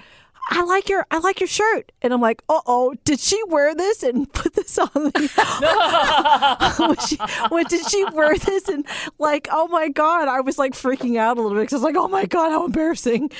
I 0.49 0.63
like 0.63 0.89
your 0.89 1.05
I 1.11 1.19
like 1.19 1.39
your 1.39 1.47
shirt, 1.47 1.91
and 2.01 2.13
I'm 2.13 2.21
like, 2.21 2.41
uh 2.49 2.61
oh, 2.65 2.95
did 3.03 3.19
she 3.19 3.41
wear 3.47 3.73
this 3.75 4.03
and 4.03 4.31
put 4.33 4.53
this 4.53 4.77
on? 4.77 4.89
The- 4.93 5.25
she, 7.07 7.17
what, 7.49 7.69
did 7.69 7.89
she 7.89 8.03
wear 8.05 8.37
this 8.37 8.67
and 8.67 8.85
like, 9.19 9.47
oh 9.51 9.67
my 9.67 9.89
god, 9.89 10.27
I 10.27 10.41
was 10.41 10.57
like 10.57 10.73
freaking 10.73 11.17
out 11.17 11.37
a 11.37 11.41
little 11.41 11.57
bit 11.57 11.63
because 11.63 11.73
I 11.73 11.77
was 11.77 11.83
like, 11.83 11.95
oh 11.97 12.07
my 12.07 12.25
god, 12.25 12.51
how 12.51 12.65
embarrassing! 12.65 13.31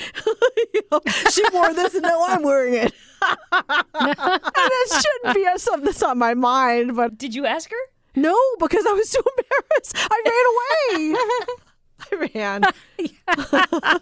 You 0.73 0.81
know, 0.91 1.01
she 1.31 1.43
wore 1.51 1.73
this 1.73 1.93
and 1.95 2.03
now 2.03 2.23
I'm 2.25 2.43
wearing 2.43 2.75
it. 2.75 2.93
and 3.21 4.15
it 4.17 5.03
shouldn't 5.03 5.35
be 5.35 5.47
something 5.57 5.85
that's 5.85 6.03
on 6.03 6.17
my 6.17 6.33
mind, 6.33 6.95
but 6.95 7.17
did 7.17 7.35
you 7.35 7.45
ask 7.45 7.69
her 7.69 7.77
no, 8.15 8.37
because 8.59 8.85
I 8.85 8.91
was 8.91 9.09
too 9.09 9.23
embarrassed. 9.37 9.95
I 9.95 10.91
ran 10.99 11.15
away. 11.15 11.65
I 12.11 12.29
ran. 12.33 12.63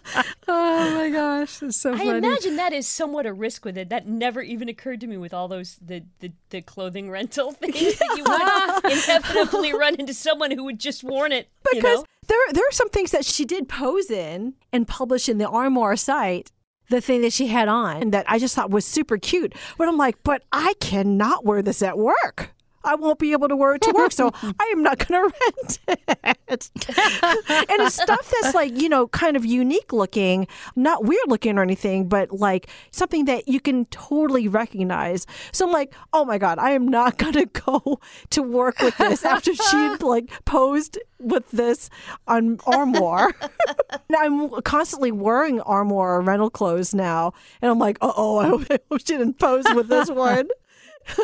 Oh 0.52 0.94
my 0.96 1.10
gosh. 1.10 1.62
It's 1.62 1.76
so 1.76 1.94
I 1.94 1.98
funny. 1.98 2.18
imagine 2.18 2.56
that 2.56 2.72
is 2.72 2.88
somewhat 2.88 3.24
a 3.24 3.32
risk 3.32 3.64
with 3.64 3.78
it. 3.78 3.88
That 3.88 4.08
never 4.08 4.42
even 4.42 4.68
occurred 4.68 5.00
to 5.00 5.06
me 5.06 5.16
with 5.16 5.32
all 5.32 5.46
those 5.46 5.78
the 5.80 6.02
the, 6.18 6.32
the 6.50 6.60
clothing 6.60 7.08
rental 7.08 7.52
things 7.60 7.98
that 7.98 8.14
you 8.16 8.24
would 8.24 8.92
inevitably 8.92 9.72
run 9.72 9.94
into 9.94 10.12
someone 10.12 10.50
who 10.50 10.64
would 10.64 10.80
just 10.80 11.04
worn 11.04 11.30
it. 11.30 11.48
you 11.72 11.80
because 11.80 12.00
know? 12.00 12.04
there 12.26 12.38
there 12.52 12.64
are 12.68 12.72
some 12.72 12.88
things 12.88 13.12
that 13.12 13.24
she 13.24 13.44
did 13.44 13.68
pose 13.68 14.10
in 14.10 14.54
and 14.72 14.88
publish 14.88 15.28
in 15.28 15.38
the 15.38 15.48
Armoire 15.48 15.96
site. 15.96 16.50
The 16.88 17.00
thing 17.00 17.20
that 17.22 17.32
she 17.32 17.46
had 17.46 17.68
on 17.68 18.10
that 18.10 18.26
I 18.28 18.40
just 18.40 18.56
thought 18.56 18.70
was 18.70 18.84
super 18.84 19.16
cute. 19.16 19.54
But 19.78 19.86
I'm 19.86 19.96
like, 19.96 20.16
but 20.24 20.42
I 20.50 20.74
cannot 20.80 21.44
wear 21.44 21.62
this 21.62 21.82
at 21.82 21.96
work. 21.96 22.52
I 22.82 22.94
won't 22.94 23.18
be 23.18 23.32
able 23.32 23.48
to 23.48 23.56
wear 23.56 23.74
it 23.74 23.82
to 23.82 23.92
work, 23.94 24.12
so 24.12 24.30
I 24.42 24.64
am 24.72 24.82
not 24.82 25.06
going 25.06 25.30
to 25.30 25.36
rent 25.46 25.78
it. 25.88 26.00
and 26.48 27.80
it's 27.82 27.94
stuff 27.94 28.32
that's 28.42 28.54
like, 28.54 28.78
you 28.80 28.88
know, 28.88 29.08
kind 29.08 29.36
of 29.36 29.44
unique 29.44 29.92
looking, 29.92 30.46
not 30.76 31.04
weird 31.04 31.24
looking 31.28 31.58
or 31.58 31.62
anything, 31.62 32.08
but 32.08 32.32
like 32.32 32.68
something 32.90 33.26
that 33.26 33.48
you 33.48 33.60
can 33.60 33.84
totally 33.86 34.48
recognize. 34.48 35.26
So 35.52 35.66
I'm 35.66 35.72
like, 35.72 35.92
oh 36.12 36.24
my 36.24 36.38
God, 36.38 36.58
I 36.58 36.70
am 36.70 36.88
not 36.88 37.18
going 37.18 37.34
to 37.34 37.46
go 37.46 38.00
to 38.30 38.42
work 38.42 38.80
with 38.80 38.96
this 38.98 39.24
after 39.24 39.54
she 39.54 39.96
like 40.00 40.30
posed 40.44 40.98
with 41.18 41.50
this 41.50 41.90
on 42.26 42.58
Armoire. 42.66 43.34
And 43.90 44.16
I'm 44.18 44.62
constantly 44.62 45.12
wearing 45.12 45.60
Armoire 45.60 46.20
rental 46.20 46.50
clothes 46.50 46.94
now. 46.94 47.32
And 47.60 47.70
I'm 47.70 47.78
like, 47.78 47.98
uh 48.00 48.12
oh, 48.16 48.38
I 48.38 48.48
hope 48.48 48.66
she 48.98 49.16
didn't 49.16 49.38
pose 49.38 49.64
with 49.74 49.88
this 49.88 50.10
one. 50.10 50.48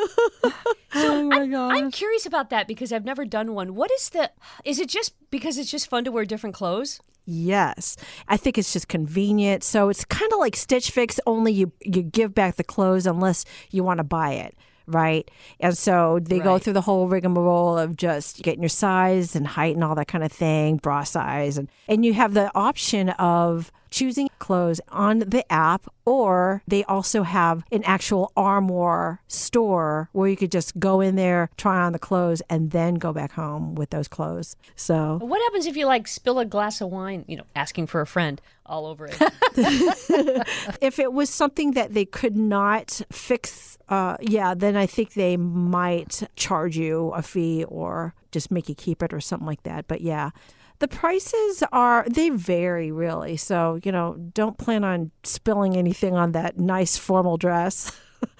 oh 0.94 1.22
my 1.24 1.46
gosh. 1.46 1.76
I'm 1.76 1.90
curious 1.90 2.26
about 2.26 2.50
that 2.50 2.66
because 2.66 2.92
I've 2.92 3.04
never 3.04 3.24
done 3.24 3.54
one. 3.54 3.74
What 3.74 3.90
is 3.92 4.10
the? 4.10 4.30
Is 4.64 4.78
it 4.78 4.88
just 4.88 5.14
because 5.30 5.58
it's 5.58 5.70
just 5.70 5.88
fun 5.88 6.04
to 6.04 6.12
wear 6.12 6.24
different 6.24 6.54
clothes? 6.54 7.00
Yes, 7.28 7.96
I 8.28 8.36
think 8.36 8.56
it's 8.56 8.72
just 8.72 8.86
convenient. 8.86 9.64
So 9.64 9.88
it's 9.88 10.04
kind 10.04 10.32
of 10.32 10.38
like 10.38 10.54
Stitch 10.54 10.90
Fix, 10.90 11.18
only 11.26 11.52
you 11.52 11.72
you 11.80 12.02
give 12.02 12.34
back 12.34 12.54
the 12.54 12.64
clothes 12.64 13.06
unless 13.06 13.44
you 13.70 13.82
want 13.82 13.98
to 13.98 14.04
buy 14.04 14.32
it, 14.32 14.56
right? 14.86 15.28
And 15.58 15.76
so 15.76 16.20
they 16.22 16.38
go 16.38 16.58
through 16.58 16.74
the 16.74 16.80
whole 16.82 17.08
rigmarole 17.08 17.78
of 17.78 17.96
just 17.96 18.42
getting 18.42 18.62
your 18.62 18.68
size 18.68 19.34
and 19.34 19.44
height 19.44 19.74
and 19.74 19.82
all 19.82 19.96
that 19.96 20.06
kind 20.06 20.22
of 20.22 20.30
thing, 20.30 20.76
bra 20.76 21.02
size, 21.02 21.58
and 21.58 21.68
and 21.88 22.04
you 22.04 22.14
have 22.14 22.34
the 22.34 22.50
option 22.54 23.10
of 23.10 23.72
choosing 23.90 24.28
clothes 24.38 24.80
on 24.88 25.20
the 25.20 25.44
app, 25.52 25.86
or 26.04 26.62
they 26.66 26.84
also 26.84 27.22
have 27.22 27.64
an 27.72 27.82
actual 27.84 28.32
Armoire 28.36 29.20
store 29.28 30.08
where 30.12 30.28
you 30.28 30.36
could 30.36 30.52
just 30.52 30.78
go 30.78 31.00
in 31.00 31.16
there, 31.16 31.50
try 31.56 31.78
on 31.78 31.92
the 31.92 31.98
clothes, 31.98 32.42
and 32.48 32.70
then 32.70 32.94
go 32.94 33.12
back 33.12 33.32
home 33.32 33.74
with 33.74 33.90
those 33.90 34.08
clothes. 34.08 34.56
So 34.74 35.18
What 35.20 35.40
happens 35.42 35.66
if 35.66 35.76
you 35.76 35.86
like 35.86 36.08
spill 36.08 36.38
a 36.38 36.44
glass 36.44 36.80
of 36.80 36.90
wine? 36.90 37.24
You 37.26 37.38
know, 37.38 37.44
asking 37.54 37.86
for 37.86 38.00
a 38.00 38.06
friend 38.06 38.40
all 38.64 38.86
over 38.86 39.06
it. 39.06 39.16
if 40.80 40.98
it 40.98 41.12
was 41.12 41.30
something 41.30 41.72
that 41.72 41.94
they 41.94 42.04
could 42.04 42.36
not 42.36 43.00
fix, 43.10 43.78
uh, 43.88 44.16
yeah, 44.20 44.54
then 44.54 44.76
I 44.76 44.86
think 44.86 45.14
they 45.14 45.36
might 45.36 46.22
charge 46.36 46.76
you 46.76 47.12
a 47.14 47.22
fee 47.22 47.64
or 47.64 48.14
just 48.32 48.50
make 48.50 48.68
you 48.68 48.74
keep 48.74 49.02
it 49.02 49.12
or 49.12 49.20
something 49.20 49.46
like 49.46 49.62
that. 49.62 49.86
But 49.86 50.00
yeah, 50.00 50.30
the 50.78 50.88
prices 50.88 51.62
are, 51.72 52.04
they 52.08 52.30
vary 52.30 52.90
really. 52.92 53.36
So, 53.36 53.78
you 53.84 53.92
know, 53.92 54.14
don't 54.34 54.58
plan 54.58 54.84
on 54.84 55.10
spilling 55.24 55.76
anything 55.76 56.14
on 56.14 56.32
that 56.32 56.58
nice 56.58 56.96
formal 56.96 57.36
dress. 57.36 57.92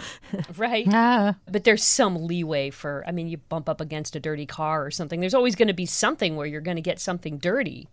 right? 0.57 0.87
Ah, 0.91 1.37
But 1.51 1.65
there's 1.65 1.85
some 1.85 2.27
leeway 2.27 2.71
for. 2.71 3.05
I 3.07 3.13
mean, 3.13 3.29
you 3.29 3.37
bump 3.39 3.69
up 3.69 3.81
against 3.81 4.17
a 4.17 4.21
dirty 4.21 4.47
car 4.47 4.85
or 4.85 4.91
something. 4.91 5.21
There's 5.21 5.35
always 5.35 5.55
going 5.57 5.69
to 5.69 5.75
be 5.75 5.87
something 5.87 6.37
where 6.37 6.47
you're 6.47 6.61
going 6.61 6.77
to 6.77 6.83
get 6.83 6.99
something 7.01 7.39
dirty. 7.39 7.89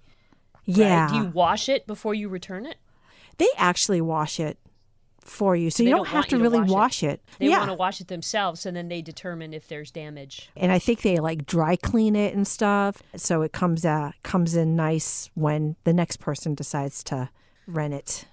right? 0.68 0.78
Yeah. 0.78 1.10
Do 1.10 1.16
you 1.18 1.26
wash 1.26 1.70
it 1.70 1.86
before 1.88 2.14
you 2.14 2.30
return 2.30 2.66
it? 2.66 2.78
they 3.40 3.48
actually 3.58 4.00
wash 4.00 4.40
it 4.40 4.60
for 5.26 5.56
you. 5.56 5.70
So 5.70 5.84
They 5.84 5.90
you 5.90 5.96
don't 5.96 6.06
don't, 6.06 6.14
have 6.14 6.28
to 6.28 6.38
you 6.38 6.44
to 6.44 6.50
really 6.50 6.70
wash 6.70 7.04
it. 7.04 7.08
it. 7.08 7.22
They 7.40 7.48
yeah. 7.50 7.60
want 7.60 7.70
to 7.70 7.76
wash 7.76 8.02
it 8.02 8.08
themselves, 8.08 8.66
and 8.66 8.76
then 8.76 8.88
they 8.90 9.02
determine 9.02 9.54
if 9.54 9.68
there's 9.68 9.92
damage. 9.92 10.50
and 10.56 10.72
I 10.72 10.80
think 10.80 11.02
they 11.02 11.18
like 11.18 11.46
dry 11.46 11.76
clean 11.76 12.16
it 12.16 12.34
and 12.36 12.48
stuff. 12.48 13.02
So 13.16 13.42
it 13.42 13.52
comes 13.52 13.86
uh 13.86 14.12
comes 14.24 14.56
in 14.56 14.76
nice 14.76 15.30
when 15.36 15.76
the 15.84 15.94
next 15.94 16.18
person 16.18 16.56
decides 16.56 17.04
to 17.06 17.30
rent 17.68 17.94
it. 17.94 18.26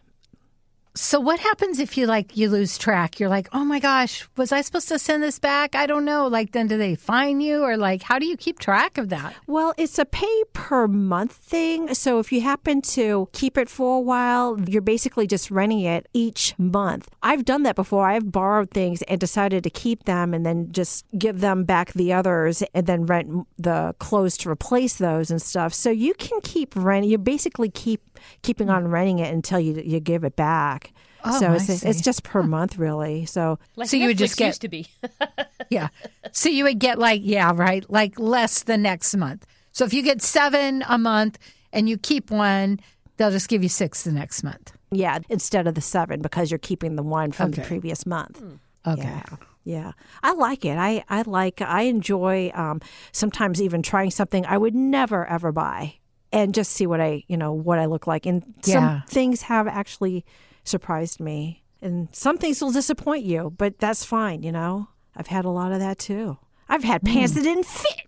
So 0.94 1.20
what 1.20 1.38
happens 1.38 1.78
if 1.78 1.96
you 1.96 2.06
like 2.06 2.36
you 2.36 2.48
lose 2.48 2.76
track? 2.76 3.20
You're 3.20 3.28
like, 3.28 3.48
oh 3.52 3.64
my 3.64 3.78
gosh, 3.78 4.28
was 4.36 4.50
I 4.50 4.60
supposed 4.60 4.88
to 4.88 4.98
send 4.98 5.22
this 5.22 5.38
back? 5.38 5.76
I 5.76 5.86
don't 5.86 6.04
know. 6.04 6.26
Like, 6.26 6.50
then 6.50 6.66
do 6.66 6.76
they 6.76 6.96
fine 6.96 7.40
you, 7.40 7.62
or 7.62 7.76
like, 7.76 8.02
how 8.02 8.18
do 8.18 8.26
you 8.26 8.36
keep 8.36 8.58
track 8.58 8.98
of 8.98 9.08
that? 9.10 9.34
Well, 9.46 9.72
it's 9.76 9.98
a 9.98 10.04
pay 10.04 10.42
per 10.52 10.88
month 10.88 11.32
thing. 11.32 11.94
So 11.94 12.18
if 12.18 12.32
you 12.32 12.40
happen 12.40 12.82
to 12.82 13.28
keep 13.32 13.56
it 13.56 13.68
for 13.68 13.98
a 13.98 14.00
while, 14.00 14.60
you're 14.60 14.82
basically 14.82 15.28
just 15.28 15.50
renting 15.50 15.80
it 15.80 16.08
each 16.12 16.54
month. 16.58 17.08
I've 17.22 17.44
done 17.44 17.62
that 17.62 17.76
before. 17.76 18.08
I've 18.08 18.32
borrowed 18.32 18.70
things 18.70 19.02
and 19.02 19.20
decided 19.20 19.62
to 19.64 19.70
keep 19.70 20.04
them 20.04 20.34
and 20.34 20.44
then 20.44 20.72
just 20.72 21.04
give 21.16 21.40
them 21.40 21.64
back 21.64 21.92
the 21.92 22.12
others 22.12 22.64
and 22.74 22.86
then 22.86 23.06
rent 23.06 23.46
the 23.58 23.94
clothes 24.00 24.36
to 24.38 24.50
replace 24.50 24.96
those 24.96 25.30
and 25.30 25.40
stuff. 25.40 25.72
So 25.72 25.90
you 25.90 26.14
can 26.14 26.40
keep 26.40 26.74
renting. 26.74 27.10
You 27.10 27.18
basically 27.18 27.70
keep 27.70 28.02
keeping 28.42 28.68
on 28.68 28.88
renting 28.88 29.18
it 29.20 29.32
until 29.32 29.60
you 29.60 29.80
you 29.84 30.00
give 30.00 30.24
it 30.24 30.36
back. 30.36 30.89
Oh, 31.24 31.38
so 31.38 31.52
it's, 31.52 31.68
it's 31.84 32.00
just 32.00 32.22
per 32.22 32.42
month, 32.42 32.78
really. 32.78 33.26
So 33.26 33.58
Like 33.76 33.88
So 33.88 33.96
you 33.96 34.06
would 34.08 34.18
just 34.18 34.36
get- 34.36 34.46
used 34.48 34.62
to 34.62 34.68
be. 34.68 34.86
Yeah. 35.70 35.88
so 36.32 36.48
you 36.48 36.64
would 36.64 36.78
get 36.80 36.98
like, 36.98 37.20
yeah, 37.24 37.52
right, 37.54 37.88
like 37.88 38.18
less 38.18 38.64
the 38.64 38.76
next 38.76 39.14
month. 39.16 39.46
So 39.72 39.84
if 39.84 39.92
you 39.94 40.02
get 40.02 40.20
seven 40.20 40.82
a 40.88 40.98
month 40.98 41.38
and 41.72 41.88
you 41.88 41.96
keep 41.96 42.30
one, 42.30 42.80
they'll 43.16 43.30
just 43.30 43.48
give 43.48 43.62
you 43.62 43.68
six 43.68 44.02
the 44.02 44.10
next 44.10 44.42
month. 44.42 44.72
yeah, 44.90 45.18
instead 45.28 45.68
of 45.68 45.74
the 45.76 45.80
seven 45.80 46.22
because 46.22 46.50
you're 46.50 46.58
keeping 46.58 46.96
the 46.96 47.04
one 47.04 47.30
from 47.30 47.52
the 47.52 47.60
previous 47.62 48.04
month. 48.04 48.42
Okay. 48.84 49.02
Yeah. 49.02 49.22
Yeah. 49.62 49.92
I 50.24 50.32
like 50.32 50.64
it. 50.64 50.76
I, 50.76 51.04
I 51.08 51.22
like, 51.22 51.60
I 51.60 51.82
enjoy 51.82 52.50
um, 52.54 52.80
sometimes 53.12 53.60
even 53.62 53.82
trying 53.82 54.10
something 54.10 54.44
I 54.46 54.56
would 54.58 54.74
never 54.74 55.24
ever 55.26 55.52
buy 55.52 55.94
and 56.32 56.52
just 56.54 56.72
see 56.72 56.86
what 56.86 57.00
I, 57.00 57.22
you 57.28 57.36
know, 57.36 57.52
what 57.52 57.78
I 57.78 57.84
look 57.84 58.06
like. 58.08 58.26
And 58.26 58.42
Yeah. 58.64 58.74
some 59.02 59.02
things 59.06 59.42
have 59.42 59.68
actually 59.68 60.24
surprised 60.70 61.20
me. 61.20 61.62
And 61.82 62.08
some 62.12 62.38
things 62.38 62.62
will 62.62 62.72
disappoint 62.72 63.24
you, 63.24 63.54
but 63.56 63.78
that's 63.78 64.04
fine, 64.04 64.42
you 64.42 64.52
know? 64.52 64.88
I've 65.16 65.28
had 65.28 65.44
a 65.44 65.50
lot 65.50 65.72
of 65.72 65.80
that 65.80 65.98
too. 65.98 66.38
I've 66.68 66.84
had 66.84 67.02
hmm. 67.02 67.08
pants 67.08 67.34
that 67.34 67.42
didn't 67.42 67.66
fit. 67.66 68.06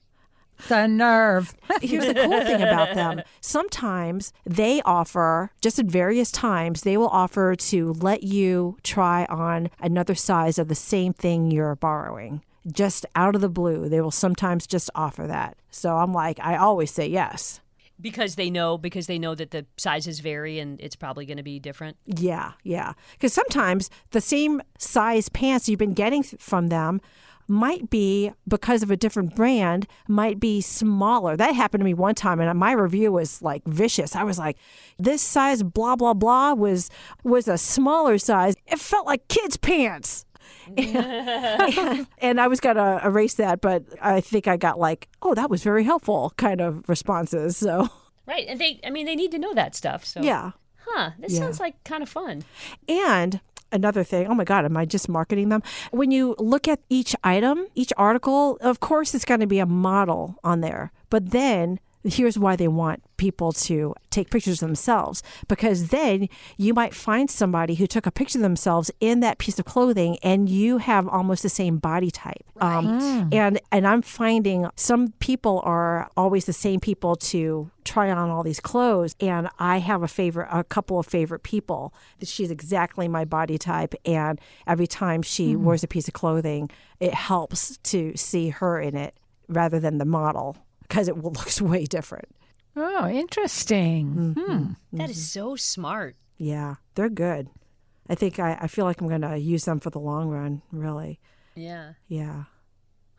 The 0.69 0.87
nerve. 0.87 1.55
Here's 1.83 2.07
the 2.07 2.15
cool 2.15 2.41
thing 2.45 2.63
about 2.63 2.95
them. 2.95 3.23
Sometimes 3.41 4.33
they 4.47 4.81
offer, 4.83 5.51
just 5.61 5.79
at 5.79 5.87
various 5.87 6.31
times, 6.31 6.83
they 6.83 6.97
will 6.97 7.09
offer 7.09 7.57
to 7.57 7.93
let 7.95 8.23
you 8.23 8.77
try 8.85 9.25
on 9.25 9.71
another 9.81 10.15
size 10.15 10.59
of 10.59 10.69
the 10.69 10.77
same 10.77 11.13
thing 11.13 11.51
you're 11.51 11.75
borrowing. 11.75 12.43
Just 12.71 13.05
out 13.17 13.35
of 13.35 13.41
the 13.41 13.49
blue, 13.49 13.89
they 13.89 14.01
will 14.01 14.13
sometimes 14.13 14.69
just 14.69 14.89
offer 14.95 15.27
that. 15.27 15.57
So 15.71 15.97
I'm 15.97 16.13
like, 16.13 16.39
I 16.41 16.57
always 16.57 16.93
say 16.93 17.09
yes. 17.09 17.61
Because 18.03 18.35
they 18.35 18.51
know 18.51 18.77
because 18.77 19.07
they 19.07 19.19
know 19.19 19.35
that 19.35 19.53
the 19.53 19.65
sizes 19.77 20.21
vary 20.21 20.59
and 20.59 20.81
it's 20.81 20.97
probably 20.97 21.25
going 21.25 21.37
to 21.37 21.43
be 21.43 21.59
different. 21.59 21.97
Yeah, 22.05 22.53
yeah. 22.65 22.93
Because 23.13 23.33
sometimes 23.33 23.89
the 24.11 24.21
same 24.21 24.61
size 24.79 25.29
pants 25.29 25.69
you've 25.69 25.79
been 25.79 25.95
getting 25.95 26.23
from 26.23 26.69
them 26.69 27.01
might 27.49 27.91
be 27.91 28.33
because 28.47 28.83
of 28.83 28.91
a 28.91 28.97
different 28.97 29.35
brand 29.35 29.87
might 30.09 30.39
be 30.39 30.61
smaller 30.61 31.37
that 31.37 31.55
happened 31.55 31.81
to 31.81 31.85
me 31.85 31.93
one 31.93 32.15
time 32.15 32.41
and 32.41 32.59
my 32.59 32.73
review 32.73 33.11
was 33.11 33.43
like 33.43 33.63
vicious 33.67 34.15
i 34.15 34.23
was 34.23 34.39
like 34.39 34.57
this 34.99 35.21
size 35.21 35.63
blah 35.63 35.97
blah 35.97 36.15
blah 36.15 36.53
was 36.53 36.89
was 37.25 37.49
a 37.49 37.59
smaller 37.59 38.17
size 38.17 38.55
it 38.69 38.79
felt 38.79 39.07
like 39.07 39.27
kids 39.27 39.57
pants 39.57 40.25
and, 40.77 42.07
and 42.19 42.41
i 42.41 42.47
was 42.47 42.61
gonna 42.61 43.01
erase 43.05 43.35
that 43.35 43.61
but 43.61 43.85
i 44.01 44.21
think 44.21 44.47
i 44.49 44.57
got 44.57 44.79
like 44.79 45.09
oh 45.23 45.35
that 45.35 45.51
was 45.51 45.63
very 45.63 45.85
helpful 45.85 46.33
kind 46.37 46.61
of 46.61 46.89
responses 46.89 47.57
so 47.57 47.89
Right. 48.25 48.47
And 48.49 48.61
they 48.61 48.79
I 48.87 48.91
mean 48.91 49.05
they 49.07 49.17
need 49.17 49.33
to 49.33 49.39
know 49.39 49.53
that 49.55 49.75
stuff. 49.75 50.05
So 50.05 50.23
yeah 50.23 50.53
Huh. 50.87 51.11
This 51.19 51.33
Yeah. 51.33 51.41
sounds 51.41 51.59
like 51.59 51.83
kind 51.83 52.03
of 52.05 52.09
fun. 52.09 52.45
And 52.89 53.41
another 53.73 54.05
thing, 54.05 54.29
oh 54.29 54.35
my 54.35 54.45
God, 54.45 54.65
am 54.65 54.77
I 54.77 54.85
just 54.85 55.09
marketing 55.09 55.49
them? 55.49 55.61
When 55.91 56.13
you 56.13 56.37
look 56.39 56.69
at 56.69 56.79
each 56.89 57.17
item, 57.25 57.67
each 57.75 57.93
article, 57.97 58.59
of 58.61 58.79
course, 58.79 59.13
it's 59.13 59.25
going 59.25 59.41
to 59.41 59.47
be 59.49 59.59
a 59.59 59.67
model 59.67 60.37
on 60.45 60.61
there. 60.61 60.93
But 61.11 61.31
then 61.33 61.81
here's 62.05 62.39
why 62.39 62.57
they 62.57 62.69
want 62.69 63.03
people 63.17 63.53
to 63.53 63.95
take 64.11 64.31
pictures 64.31 64.63
of 64.63 64.69
themselves. 64.69 65.23
Because 65.49 65.89
then 65.89 66.29
you 66.57 66.75
might 66.75 66.95
find 66.95 67.31
somebody 67.31 67.77
who 67.77 67.87
took 67.87 68.07
a 68.07 68.11
picture 68.11 68.39
of 68.39 68.43
themselves 68.43 68.91
in 69.01 69.21
that 69.21 69.39
piece 69.39 69.59
of 69.59 69.65
clothing 69.65 70.19
and 70.23 70.49
you 70.49 70.79
have 70.79 71.07
almost 71.09 71.43
the 71.43 71.49
same 71.49 71.79
body 71.79 72.11
type. 72.11 72.45
Um, 72.61 73.29
and 73.33 73.61
and 73.71 73.87
i'm 73.87 74.03
finding 74.03 74.69
some 74.77 75.09
people 75.19 75.61
are 75.65 76.09
always 76.17 76.45
the 76.45 76.53
same 76.53 76.79
people 76.81 77.17
to 77.17 77.71
try 77.85 78.11
on 78.11 78.31
all 78.31 78.43
these 78.43 78.61
clothes. 78.61 79.15
And 79.21 79.49
i 79.59 79.79
have 79.79 80.03
a 80.03 80.09
favorite 80.09 80.49
a 80.51 80.65
couple 80.65 80.99
of 80.99 81.07
favorite 81.07 81.43
people 81.43 81.95
that 82.19 82.29
she's 82.29 82.51
exactly 82.51 83.09
my 83.09 83.25
body 83.25 83.59
type. 83.59 83.95
And 84.05 84.41
every 84.67 84.87
time 84.87 85.23
she 85.23 85.57
wears 85.57 85.85
a 85.85 85.89
piece 85.89 86.09
of 86.09 86.15
clothing 86.15 86.71
it 87.01 87.15
helps 87.15 87.79
to 87.79 88.17
see 88.17 88.51
her 88.51 88.81
in 88.81 88.97
it 88.97 89.15
rather 89.49 89.81
than 89.81 89.99
the 89.99 90.05
model 90.05 90.57
because 90.93 91.09
it 91.09 91.17
looks 91.23 91.61
way 91.63 91.85
different 91.87 92.29
Oh, 92.77 93.07
interesting. 93.07 94.15
Mm-hmm. 94.37 94.41
Hmm. 94.41 94.51
Mm-hmm. 94.53 94.97
That 94.99 95.11
is 95.11 95.31
so 95.31 95.57
smart. 95.57 96.17
yeah 96.39 96.75
they're 96.95 97.09
good 97.11 97.49
i 98.09 98.15
think 98.15 98.39
i, 98.39 98.59
I 98.61 98.67
feel 98.67 98.85
like 98.85 99.01
i'm 99.01 99.09
going 99.09 99.21
to 99.23 99.39
use 99.39 99.65
them 99.65 99.79
for 99.81 99.91
the 99.91 100.01
long 100.01 100.29
run 100.29 100.61
really 100.73 101.19
Yeah. 101.55 101.93
yeah 102.09 102.45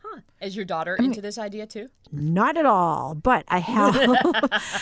Huh. 0.06 0.20
Is 0.40 0.54
your 0.54 0.64
daughter 0.66 0.94
into 0.96 1.20
this 1.22 1.38
idea 1.38 1.66
too? 1.66 1.88
Not 2.12 2.56
at 2.58 2.66
all, 2.66 3.14
but 3.14 3.44
I 3.48 3.58
have 3.58 3.96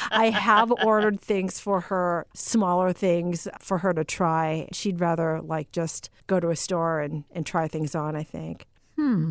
I 0.11 0.31
have 0.31 0.73
ordered 0.85 1.21
things 1.21 1.61
for 1.61 1.81
her, 1.83 2.27
smaller 2.35 2.93
things 2.93 3.47
for 3.61 3.79
her 3.79 3.95
to 3.95 4.03
try. 4.05 4.69
She'd 4.73 5.01
rather 5.01 5.41
like 5.41 5.71
just 5.73 6.11
go 6.27 6.41
to 6.41 6.51
a 6.51 6.57
store 6.57 7.01
and, 7.01 7.23
and 7.31 7.47
try 7.47 7.69
things 7.69 7.95
on, 7.95 8.17
I 8.17 8.25
think. 8.25 8.67
Hmm. 8.99 9.31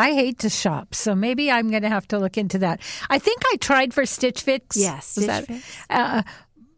I 0.00 0.12
hate 0.14 0.38
to 0.40 0.48
shop, 0.48 0.94
so 0.94 1.14
maybe 1.14 1.50
I'm 1.50 1.70
going 1.70 1.82
to 1.82 1.88
have 1.88 2.08
to 2.08 2.18
look 2.18 2.38
into 2.38 2.58
that. 2.58 2.80
I 3.08 3.18
think 3.18 3.42
I 3.52 3.56
tried 3.56 3.92
for 3.94 4.06
Stitch 4.06 4.42
Fix. 4.42 4.76
Yes, 4.76 5.06
Stitch 5.06 5.26
that- 5.26 5.46
Fix. 5.46 5.76
Uh, 5.90 6.22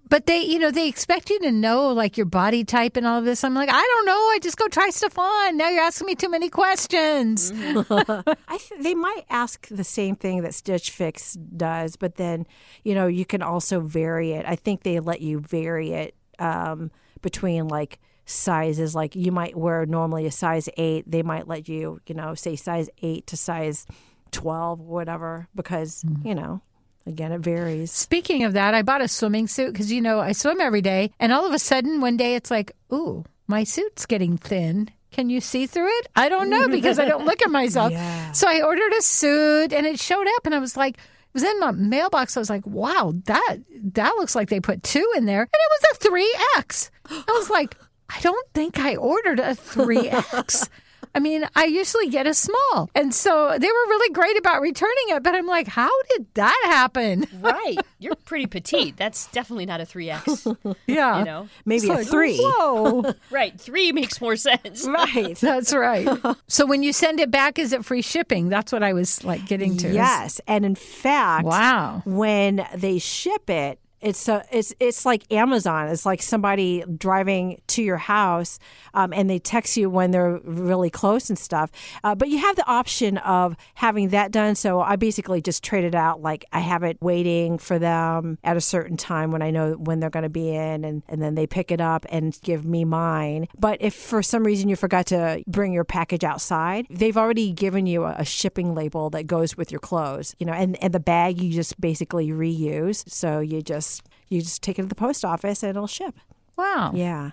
but 0.08 0.26
they, 0.26 0.40
you 0.40 0.58
know, 0.58 0.70
they 0.70 0.88
expect 0.88 1.30
you 1.30 1.38
to 1.40 1.50
know 1.50 1.88
like 1.92 2.18
your 2.18 2.26
body 2.26 2.64
type 2.64 2.98
and 2.98 3.06
all 3.06 3.18
of 3.20 3.24
this. 3.24 3.44
I'm 3.44 3.54
like, 3.54 3.70
I 3.72 3.80
don't 3.80 4.04
know. 4.04 4.12
I 4.12 4.38
just 4.42 4.58
go 4.58 4.68
try 4.68 4.90
stuff 4.90 5.18
on. 5.18 5.56
Now 5.56 5.70
you're 5.70 5.82
asking 5.82 6.06
me 6.06 6.14
too 6.14 6.28
many 6.28 6.50
questions. 6.50 7.50
I 7.56 8.58
th- 8.58 8.80
they 8.82 8.94
might 8.94 9.22
ask 9.30 9.66
the 9.68 9.84
same 9.84 10.16
thing 10.16 10.42
that 10.42 10.52
Stitch 10.52 10.90
Fix 10.90 11.32
does, 11.34 11.96
but 11.96 12.16
then 12.16 12.46
you 12.84 12.94
know 12.94 13.06
you 13.06 13.24
can 13.24 13.40
also 13.40 13.80
vary 13.80 14.32
it. 14.32 14.44
I 14.46 14.54
think 14.56 14.82
they 14.82 15.00
let 15.00 15.22
you 15.22 15.40
vary 15.40 15.92
it 15.92 16.14
um, 16.38 16.90
between 17.22 17.68
like 17.68 17.98
sizes. 18.32 18.94
Like 18.94 19.14
you 19.14 19.32
might 19.32 19.56
wear 19.56 19.86
normally 19.86 20.26
a 20.26 20.32
size 20.32 20.68
eight, 20.76 21.10
they 21.10 21.22
might 21.22 21.48
let 21.48 21.68
you 21.68 22.00
you 22.06 22.14
know 22.14 22.34
say 22.34 22.56
size 22.56 22.88
eight 23.02 23.26
to 23.28 23.36
size 23.36 23.86
twelve, 24.30 24.80
or 24.80 24.86
whatever, 24.86 25.48
because 25.54 26.02
mm-hmm. 26.02 26.28
you 26.28 26.34
know 26.34 26.60
again 27.06 27.32
it 27.32 27.40
varies. 27.40 27.92
Speaking 27.92 28.44
of 28.44 28.52
that, 28.54 28.74
I 28.74 28.82
bought 28.82 29.02
a 29.02 29.08
swimming 29.08 29.46
suit 29.46 29.72
because, 29.72 29.92
you 29.92 30.00
know, 30.00 30.20
I 30.20 30.32
swim 30.32 30.60
every 30.60 30.82
day. 30.82 31.12
And 31.18 31.32
all 31.32 31.46
of 31.46 31.52
a 31.52 31.58
sudden, 31.58 32.00
one 32.00 32.16
day 32.16 32.34
it's 32.34 32.50
like, 32.50 32.72
ooh, 32.92 33.24
my 33.46 33.64
suit's 33.64 34.06
getting 34.06 34.36
thin. 34.36 34.90
Can 35.10 35.28
you 35.28 35.40
see 35.40 35.66
through 35.66 35.88
it? 35.88 36.08
I 36.16 36.28
don't 36.30 36.48
know 36.48 36.68
because 36.68 36.98
I 36.98 37.04
don't 37.04 37.26
look 37.26 37.42
at 37.42 37.50
myself. 37.50 37.92
Yeah. 37.92 38.32
So 38.32 38.48
I 38.48 38.62
ordered 38.62 38.92
a 38.94 39.02
suit 39.02 39.72
and 39.72 39.86
it 39.86 40.00
showed 40.00 40.26
up 40.36 40.46
and 40.46 40.54
I 40.54 40.58
was 40.58 40.76
like, 40.76 40.96
it 40.96 41.34
was 41.34 41.42
in 41.42 41.60
my 41.60 41.70
mailbox. 41.70 42.36
I 42.36 42.40
was 42.40 42.50
like, 42.50 42.66
wow, 42.66 43.14
that 43.24 43.58
that 43.94 44.14
looks 44.16 44.34
like 44.34 44.48
they 44.48 44.60
put 44.60 44.82
two 44.82 45.06
in 45.16 45.26
there. 45.26 45.42
And 45.42 45.50
it 45.52 45.70
was 45.70 45.96
a 45.96 46.60
3X. 46.60 46.90
I 47.10 47.32
was 47.32 47.50
like, 47.50 47.76
I 48.14 48.20
don't 48.20 48.48
think 48.54 48.78
I 48.78 48.96
ordered 48.96 49.40
a 49.40 49.54
3X. 49.54 50.68
I 51.14 51.18
mean, 51.18 51.46
I 51.54 51.64
usually 51.66 52.08
get 52.08 52.26
a 52.26 52.32
small. 52.32 52.88
And 52.94 53.14
so 53.14 53.50
they 53.58 53.66
were 53.66 53.86
really 53.88 54.14
great 54.14 54.38
about 54.38 54.62
returning 54.62 55.04
it, 55.08 55.22
but 55.22 55.34
I'm 55.34 55.46
like, 55.46 55.66
how 55.68 55.90
did 56.08 56.26
that 56.34 56.58
happen? 56.64 57.26
Right. 57.40 57.76
You're 57.98 58.14
pretty 58.14 58.46
petite. 58.46 58.96
That's 58.96 59.26
definitely 59.26 59.66
not 59.66 59.80
a 59.82 59.84
3X. 59.84 60.76
Yeah. 60.86 61.18
You 61.18 61.24
know? 61.26 61.48
Maybe 61.66 61.82
It's 61.82 61.90
a 61.90 61.94
like, 61.98 62.06
three. 62.06 62.38
Whoa. 62.40 63.12
Right. 63.30 63.60
Three 63.60 63.92
makes 63.92 64.22
more 64.22 64.36
sense. 64.36 64.86
Right. 64.86 65.36
That's 65.36 65.74
right. 65.74 66.08
So 66.48 66.64
when 66.64 66.82
you 66.82 66.94
send 66.94 67.20
it 67.20 67.30
back, 67.30 67.58
is 67.58 67.74
it 67.74 67.84
free 67.84 68.00
shipping? 68.02 68.48
That's 68.48 68.72
what 68.72 68.82
I 68.82 68.94
was 68.94 69.22
like 69.22 69.44
getting 69.46 69.76
to. 69.78 69.92
Yes, 69.92 70.40
and 70.46 70.64
in 70.64 70.74
fact, 70.76 71.44
Wow. 71.44 72.02
when 72.06 72.66
they 72.74 72.98
ship 72.98 73.50
it, 73.50 73.78
it's 74.02 74.28
a, 74.28 74.44
it's 74.50 74.74
it's 74.80 75.06
like 75.06 75.32
Amazon. 75.32 75.88
It's 75.88 76.04
like 76.04 76.22
somebody 76.22 76.84
driving 76.98 77.62
to 77.68 77.82
your 77.82 77.96
house, 77.96 78.58
um, 78.94 79.12
and 79.12 79.30
they 79.30 79.38
text 79.38 79.76
you 79.76 79.88
when 79.88 80.10
they're 80.10 80.40
really 80.44 80.90
close 80.90 81.30
and 81.30 81.38
stuff. 81.38 81.70
Uh, 82.02 82.14
but 82.14 82.28
you 82.28 82.38
have 82.38 82.56
the 82.56 82.66
option 82.66 83.18
of 83.18 83.56
having 83.74 84.08
that 84.08 84.32
done. 84.32 84.56
So 84.56 84.80
I 84.80 84.96
basically 84.96 85.40
just 85.40 85.62
traded 85.62 85.94
out. 85.94 86.20
Like 86.20 86.44
I 86.52 86.58
have 86.58 86.82
it 86.82 86.98
waiting 87.00 87.58
for 87.58 87.78
them 87.78 88.38
at 88.42 88.56
a 88.56 88.60
certain 88.60 88.96
time 88.96 89.30
when 89.30 89.40
I 89.40 89.50
know 89.50 89.72
when 89.74 90.00
they're 90.00 90.10
going 90.10 90.24
to 90.24 90.28
be 90.28 90.52
in, 90.52 90.84
and 90.84 91.02
and 91.08 91.22
then 91.22 91.36
they 91.36 91.46
pick 91.46 91.70
it 91.70 91.80
up 91.80 92.04
and 92.08 92.36
give 92.42 92.64
me 92.64 92.84
mine. 92.84 93.46
But 93.56 93.78
if 93.80 93.94
for 93.94 94.22
some 94.22 94.44
reason 94.44 94.68
you 94.68 94.74
forgot 94.74 95.06
to 95.06 95.44
bring 95.46 95.72
your 95.72 95.84
package 95.84 96.24
outside, 96.24 96.86
they've 96.90 97.16
already 97.16 97.52
given 97.52 97.86
you 97.86 98.04
a, 98.04 98.16
a 98.18 98.24
shipping 98.24 98.74
label 98.74 99.10
that 99.10 99.28
goes 99.28 99.56
with 99.56 99.70
your 99.70 99.80
clothes. 99.80 100.34
You 100.40 100.46
know, 100.46 100.54
and 100.54 100.82
and 100.82 100.92
the 100.92 101.00
bag 101.00 101.40
you 101.40 101.52
just 101.52 101.80
basically 101.80 102.30
reuse. 102.30 103.08
So 103.08 103.38
you 103.38 103.62
just 103.62 103.91
you 104.28 104.40
just 104.40 104.62
take 104.62 104.78
it 104.78 104.82
to 104.82 104.88
the 104.88 104.94
post 104.94 105.24
office 105.24 105.62
and 105.62 105.70
it'll 105.70 105.86
ship. 105.86 106.14
Wow. 106.56 106.92
Yeah. 106.94 107.32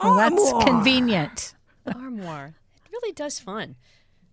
Well, 0.00 0.14
that's 0.14 0.52
Armoire. 0.52 0.66
convenient. 0.66 1.54
Armoire. 1.86 2.54
It 2.84 2.92
really 2.92 3.12
does 3.12 3.38
fun. 3.38 3.76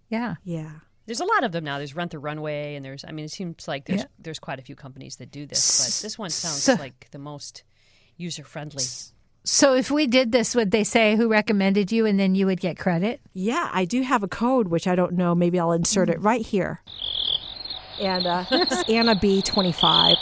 Yeah. 0.09 0.35
Yeah. 0.43 0.71
There's 1.05 1.19
a 1.19 1.25
lot 1.25 1.43
of 1.43 1.51
them 1.51 1.63
now. 1.63 1.77
There's 1.77 1.95
Rent 1.95 2.11
the 2.11 2.19
Runway, 2.19 2.75
and 2.75 2.83
there's 2.83 3.05
I 3.07 3.11
mean, 3.11 3.25
it 3.25 3.31
seems 3.31 3.67
like 3.67 3.85
there's 3.85 4.01
Yeah. 4.01 4.07
there's 4.19 4.39
quite 4.39 4.59
a 4.59 4.61
few 4.61 4.75
companies 4.75 5.17
that 5.17 5.31
do 5.31 5.45
this, 5.45 5.79
but 5.79 6.03
this 6.03 6.17
one 6.17 6.29
sounds 6.29 6.63
So- 6.63 6.75
like 6.75 7.07
the 7.11 7.19
most 7.19 7.63
user 8.17 8.43
friendly. 8.43 8.83
So 9.43 9.75
if 9.75 9.89
we 9.89 10.07
did 10.07 10.33
this, 10.33 10.53
would 10.55 10.71
they 10.71 10.83
say 10.83 11.15
who 11.15 11.29
recommended 11.29 11.89
you 11.89 12.05
and 12.05 12.19
then 12.19 12.35
you 12.35 12.45
would 12.47 12.59
get 12.59 12.77
credit? 12.77 13.21
Yeah, 13.33 13.69
I 13.71 13.85
do 13.85 14.01
have 14.01 14.21
a 14.21 14.27
code 14.27 14.67
which 14.67 14.87
I 14.87 14.95
don't 14.95 15.13
know. 15.13 15.33
Maybe 15.35 15.57
I'll 15.57 15.71
insert 15.71 16.09
it 16.09 16.19
mm. 16.19 16.25
right 16.25 16.45
here. 16.45 16.81
And 17.99 18.27
uh, 18.27 18.45
it's 18.51 18.87
Anna 18.89 19.15
B 19.15 19.41
twenty 19.41 19.71
five. 19.71 20.15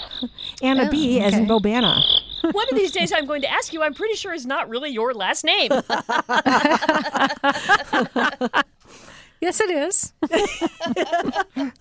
Anna 0.61 0.89
B 0.89 1.19
as 1.19 1.33
in. 1.33 1.45
Bobana. 1.45 2.01
One 2.51 2.67
of 2.69 2.75
these 2.75 2.91
days, 2.91 3.11
I'm 3.11 3.25
going 3.25 3.41
to 3.41 3.51
ask 3.51 3.73
you. 3.73 3.81
I'm 3.81 3.93
pretty 3.93 4.15
sure 4.15 4.33
is 4.33 4.45
not 4.45 4.69
really 4.69 4.91
your 4.91 5.13
last 5.13 5.43
name. 5.43 5.71
Yes, 9.41 9.59
it 9.59 9.69
is. 9.69 10.13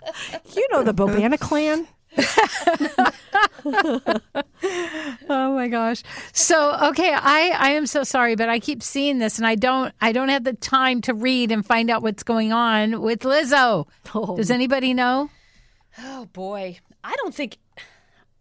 You 0.54 0.68
know 0.70 0.83
the 0.85 0.94
Bobana 0.94 1.38
clan. 1.38 1.87
Oh 5.28 5.54
my 5.54 5.68
gosh. 5.68 6.02
So 6.33 6.72
okay, 6.90 7.12
I 7.12 7.54
I 7.59 7.70
am 7.70 7.87
so 7.87 8.04
sorry, 8.04 8.37
but 8.37 8.48
I 8.48 8.59
keep 8.61 8.83
seeing 8.83 9.18
this 9.18 9.38
and 9.38 9.46
I 9.46 9.54
don't 9.54 9.92
I 10.00 10.12
don't 10.12 10.28
have 10.28 10.44
the 10.44 10.52
time 10.52 11.00
to 11.02 11.14
read 11.14 11.50
and 11.50 11.64
find 11.64 11.90
out 11.90 12.02
what's 12.02 12.22
going 12.22 12.52
on 12.52 13.00
with 13.00 13.20
Lizzo. 13.20 13.87
Oh. 14.14 14.37
Does 14.37 14.50
anybody 14.50 14.94
know? 14.94 15.30
Oh 15.98 16.26
boy, 16.26 16.78
I 17.02 17.14
don't 17.16 17.35
think 17.35 17.59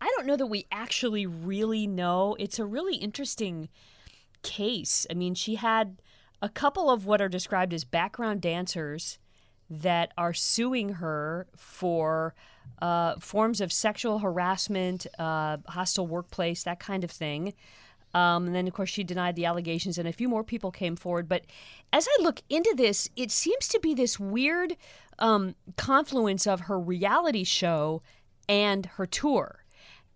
I 0.02 0.12
don't 0.18 0.28
know 0.28 0.36
that 0.36 0.48
we 0.48 0.66
actually 0.72 1.26
really 1.26 1.88
know. 1.88 2.36
It's 2.40 2.60
a 2.60 2.66
really 2.66 2.96
interesting 2.96 3.70
case. 4.42 5.08
I 5.10 5.14
mean, 5.14 5.34
she 5.34 5.56
had 5.56 6.02
a 6.42 6.50
couple 6.50 6.90
of 6.90 7.06
what 7.06 7.22
are 7.22 7.30
described 7.30 7.74
as 7.74 7.86
background 7.86 8.42
dancers 8.42 9.18
that 9.70 10.12
are 10.18 10.34
suing 10.34 10.90
her 10.90 11.48
for 11.56 12.36
uh, 12.82 13.16
forms 13.20 13.62
of 13.62 13.72
sexual 13.72 14.20
harassment, 14.20 15.08
uh, 15.18 15.58
hostile 15.68 16.06
workplace, 16.06 16.64
that 16.64 16.80
kind 16.80 17.04
of 17.04 17.12
thing. 17.12 17.54
Um, 18.14 18.48
and 18.48 18.56
then, 18.56 18.68
of 18.68 18.74
course, 18.74 18.90
she 18.90 19.04
denied 19.04 19.36
the 19.36 19.46
allegations, 19.46 19.98
and 19.98 20.08
a 20.08 20.14
few 20.14 20.28
more 20.28 20.44
people 20.44 20.70
came 20.70 20.96
forward. 20.96 21.28
But 21.28 21.46
as 21.92 22.08
I 22.08 22.22
look 22.22 22.42
into 22.50 22.74
this, 22.76 23.10
it 23.16 23.32
seems 23.32 23.68
to 23.70 23.80
be 23.80 23.94
this 23.96 24.20
weird 24.20 24.76
um, 25.20 25.56
confluence 25.78 26.48
of 26.48 26.62
her 26.62 26.80
reality 26.80 27.44
show 27.44 28.02
and 28.48 28.86
her 28.86 29.06
tour. 29.06 29.64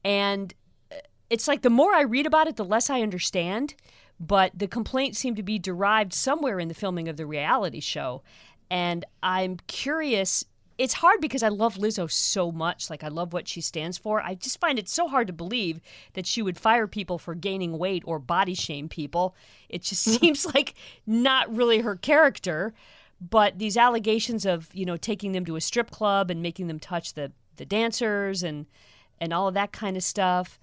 And 0.04 0.54
uh, 0.92 0.96
it's 1.30 1.48
like 1.48 1.62
the 1.62 1.70
more 1.70 1.94
I 1.94 2.02
read 2.02 2.26
about 2.26 2.48
it, 2.48 2.56
the 2.56 2.66
less 2.66 2.90
I 2.90 3.02
understand. 3.02 3.76
But 4.20 4.52
the 4.58 4.68
complaints 4.68 5.20
seem 5.20 5.36
to 5.36 5.44
be 5.44 5.60
derived 5.60 6.14
somewhere 6.14 6.60
in 6.60 6.68
the 6.68 6.74
filming 6.74 7.08
of 7.08 7.18
the 7.18 7.26
reality 7.26 7.80
show. 7.80 8.24
And 8.70 9.06
I'm 9.22 9.58
curious. 9.68 10.44
It's 10.78 10.94
hard 10.94 11.22
because 11.22 11.44
I 11.44 11.50
love 11.50 11.76
Lizzo 11.76 12.10
so 12.10 12.52
much. 12.52 12.90
Like, 12.90 13.04
I 13.04 13.08
love 13.08 13.34
what 13.34 13.48
she 13.48 13.62
stands 13.62 13.98
for. 13.98 14.22
I 14.22 14.36
just 14.36 14.60
find 14.60 14.78
it 14.78 14.90
so 14.90 15.08
hard 15.08 15.28
to 15.28 15.34
believe 15.34 15.80
that 16.14 16.26
she 16.28 16.42
would 16.42 16.58
fire 16.58 16.88
people 16.88 17.18
for 17.18 17.36
gaining 17.36 17.78
weight 17.78 18.04
or 18.06 18.20
body 18.20 18.54
shame 18.54 18.90
people. 18.90 19.36
It 19.70 19.84
just 19.84 20.04
seems 20.20 20.46
like 20.46 20.74
not 21.06 21.56
really 21.56 21.80
her 21.80 21.96
character. 21.96 22.74
But 23.20 23.58
these 23.58 23.78
allegations 23.78 24.46
of, 24.46 24.70
you 24.74 24.86
know, 24.86 24.98
taking 24.98 25.32
them 25.32 25.46
to 25.46 25.56
a 25.56 25.62
strip 25.62 25.90
club 25.90 26.30
and 26.30 26.42
making 26.42 26.68
them 26.68 26.80
touch 26.80 27.14
the, 27.14 27.32
the 27.56 27.66
dancers 27.66 28.44
and, 28.44 28.68
and 29.20 29.34
all 29.34 29.48
of 29.48 29.56
that 29.56 29.72
kind 29.72 29.98
of 29.98 30.04
stuff. 30.04 30.60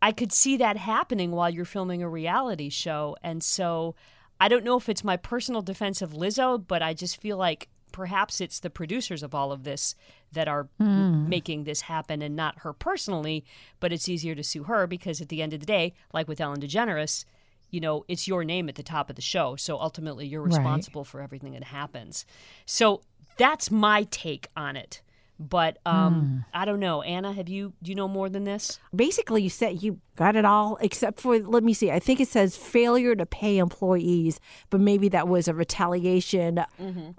I 0.00 0.12
could 0.12 0.32
see 0.32 0.56
that 0.56 0.76
happening 0.76 1.32
while 1.32 1.50
you're 1.50 1.64
filming 1.64 2.02
a 2.02 2.08
reality 2.08 2.70
show. 2.70 3.16
And 3.22 3.42
so 3.42 3.94
I 4.40 4.48
don't 4.48 4.64
know 4.64 4.76
if 4.76 4.88
it's 4.88 5.04
my 5.04 5.16
personal 5.16 5.60
defense 5.60 6.00
of 6.00 6.12
Lizzo, 6.12 6.64
but 6.66 6.82
I 6.82 6.94
just 6.94 7.20
feel 7.20 7.36
like 7.36 7.68
perhaps 7.92 8.40
it's 8.40 8.60
the 8.60 8.70
producers 8.70 9.22
of 9.22 9.34
all 9.34 9.50
of 9.50 9.64
this 9.64 9.94
that 10.32 10.48
are 10.48 10.68
m- 10.78 11.12
hmm. 11.12 11.28
making 11.28 11.64
this 11.64 11.82
happen 11.82 12.22
and 12.22 12.36
not 12.36 12.60
her 12.60 12.72
personally. 12.72 13.44
But 13.80 13.92
it's 13.92 14.08
easier 14.08 14.34
to 14.34 14.44
sue 14.44 14.64
her 14.64 14.86
because 14.86 15.20
at 15.20 15.28
the 15.28 15.42
end 15.42 15.52
of 15.52 15.60
the 15.60 15.66
day, 15.66 15.94
like 16.12 16.28
with 16.28 16.40
Ellen 16.40 16.60
DeGeneres, 16.60 17.24
you 17.70 17.80
know, 17.80 18.04
it's 18.08 18.26
your 18.26 18.44
name 18.44 18.68
at 18.68 18.74
the 18.76 18.82
top 18.82 19.10
of 19.10 19.16
the 19.16 19.22
show. 19.22 19.56
So 19.56 19.78
ultimately, 19.78 20.26
you're 20.26 20.42
Right. 20.42 20.48
responsible 20.56 21.04
for 21.04 21.20
everything 21.20 21.52
that 21.52 21.64
happens. 21.64 22.24
So 22.66 23.02
that's 23.36 23.70
my 23.70 24.04
take 24.10 24.46
on 24.56 24.76
it. 24.76 25.02
But 25.40 25.78
um, 25.86 26.44
I 26.52 26.64
don't 26.64 26.80
know, 26.80 27.02
Anna. 27.02 27.32
Have 27.32 27.48
you 27.48 27.72
do 27.80 27.90
you 27.90 27.94
know 27.94 28.08
more 28.08 28.28
than 28.28 28.42
this? 28.42 28.80
Basically, 28.92 29.40
you 29.40 29.48
said 29.50 29.82
you 29.84 30.00
got 30.16 30.34
it 30.34 30.44
all 30.44 30.76
except 30.80 31.20
for 31.20 31.38
let 31.38 31.62
me 31.62 31.72
see. 31.74 31.92
I 31.92 32.00
think 32.00 32.18
it 32.20 32.26
says 32.26 32.56
failure 32.56 33.14
to 33.14 33.24
pay 33.24 33.58
employees, 33.58 34.40
but 34.68 34.80
maybe 34.80 35.08
that 35.10 35.28
was 35.28 35.46
a 35.46 35.54
retaliation. 35.54 36.58
Uh, 36.58 36.64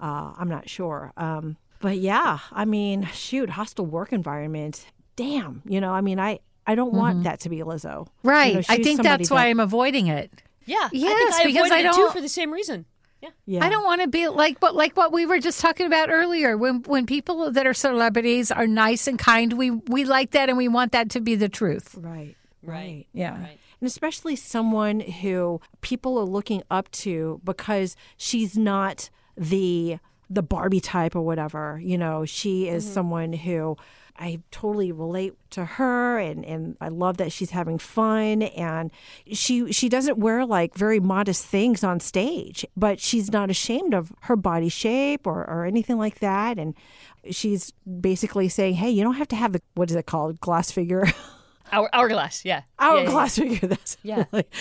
I'm 0.00 0.48
not 0.50 0.68
sure. 0.68 1.12
Um, 1.16 1.56
but 1.80 1.96
yeah, 1.96 2.40
I 2.52 2.66
mean, 2.66 3.06
shoot, 3.14 3.48
hostile 3.48 3.86
work 3.86 4.12
environment. 4.12 4.84
Damn, 5.16 5.62
you 5.64 5.80
know, 5.80 5.92
I 5.92 6.02
mean, 6.02 6.20
I 6.20 6.40
I 6.66 6.74
don't 6.74 6.92
want 6.92 7.16
mm-hmm. 7.16 7.22
that 7.24 7.40
to 7.40 7.48
be 7.48 7.58
Lizzo. 7.58 8.06
You 8.06 8.30
Right. 8.30 8.54
know, 8.54 8.62
I 8.68 8.76
think 8.76 8.98
somebody 8.98 9.22
that's 9.24 9.30
why 9.30 9.46
I'm 9.46 9.60
avoiding 9.60 10.06
it. 10.08 10.30
Yeah, 10.66 10.76
I 10.82 10.88
Yes, 10.92 11.18
think 11.18 11.32
I 11.32 11.44
because 11.44 11.66
avoided 11.66 11.86
I 11.86 11.88
it 11.88 11.94
too 11.94 12.00
don't- 12.02 12.12
for 12.12 12.20
the 12.20 12.28
same 12.28 12.52
reason. 12.52 12.84
Yeah, 13.22 13.30
Yeah. 13.44 13.64
I 13.64 13.68
don't 13.68 13.84
want 13.84 14.00
to 14.00 14.08
be 14.08 14.28
like 14.28 14.60
but 14.60 14.74
like 14.74 14.96
what 14.96 15.12
we 15.12 15.26
were 15.26 15.38
just 15.38 15.60
talking 15.60 15.84
about 15.86 16.08
earlier. 16.10 16.56
When 16.56 16.82
when 16.84 17.04
people 17.04 17.50
that 17.50 17.66
are 17.66 17.74
celebrities 17.74 18.50
are 18.50 18.66
nice 18.66 19.06
and 19.06 19.18
kind, 19.18 19.52
we 19.54 19.70
we 19.70 20.04
like 20.04 20.30
that 20.30 20.48
and 20.48 20.56
we 20.56 20.68
want 20.68 20.92
that 20.92 21.10
to 21.10 21.20
be 21.20 21.34
the 21.34 21.48
truth. 21.48 21.96
Right. 21.98 22.34
Right. 22.62 23.06
Yeah. 23.12 23.32
right. 23.32 23.58
and 23.80 23.86
especially 23.86 24.36
someone 24.36 25.00
who 25.00 25.60
people 25.82 26.18
are 26.18 26.24
looking 26.24 26.62
up 26.70 26.90
to 26.92 27.40
because 27.44 27.94
she's 28.16 28.56
not 28.56 29.10
the 29.36 29.98
the 30.30 30.42
Barbie 30.42 30.80
type 30.80 31.14
or 31.16 31.22
whatever. 31.22 31.78
You 31.82 31.98
know, 31.98 32.24
she 32.24 32.68
is 32.68 32.84
mm-hmm. 32.84 32.94
someone 32.94 33.32
who 33.34 33.76
I 34.20 34.40
totally 34.50 34.92
relate 34.92 35.32
to 35.50 35.64
her 35.64 36.18
and, 36.18 36.44
and 36.44 36.76
I 36.80 36.88
love 36.88 37.16
that 37.16 37.32
she's 37.32 37.50
having 37.50 37.78
fun 37.78 38.42
and 38.42 38.90
she 39.32 39.72
she 39.72 39.88
doesn't 39.88 40.18
wear 40.18 40.44
like 40.44 40.74
very 40.76 41.00
modest 41.00 41.46
things 41.46 41.82
on 41.82 42.00
stage, 42.00 42.66
but 42.76 43.00
she's 43.00 43.32
not 43.32 43.48
ashamed 43.50 43.94
of 43.94 44.12
her 44.22 44.36
body 44.36 44.68
shape 44.68 45.26
or, 45.26 45.44
or 45.44 45.64
anything 45.64 45.96
like 45.96 46.18
that. 46.20 46.58
And 46.58 46.74
she's 47.30 47.72
basically 48.00 48.48
saying, 48.50 48.74
Hey, 48.74 48.90
you 48.90 49.02
don't 49.02 49.14
have 49.14 49.28
to 49.28 49.36
have 49.36 49.52
the 49.54 49.62
what 49.74 49.90
is 49.90 49.96
it 49.96 50.06
called? 50.06 50.38
Glass 50.40 50.70
figure. 50.70 51.06
Hour, 51.72 51.88
hourglass. 51.92 52.44
Yeah, 52.44 52.54
Yeah, 52.54 52.62
yeah, 52.62 52.94
yeah. 52.94 53.00
hourglass 53.06 53.38
figure. 53.38 53.68
That's 53.68 53.96
Yeah. 54.02 54.24
like, 54.32 54.52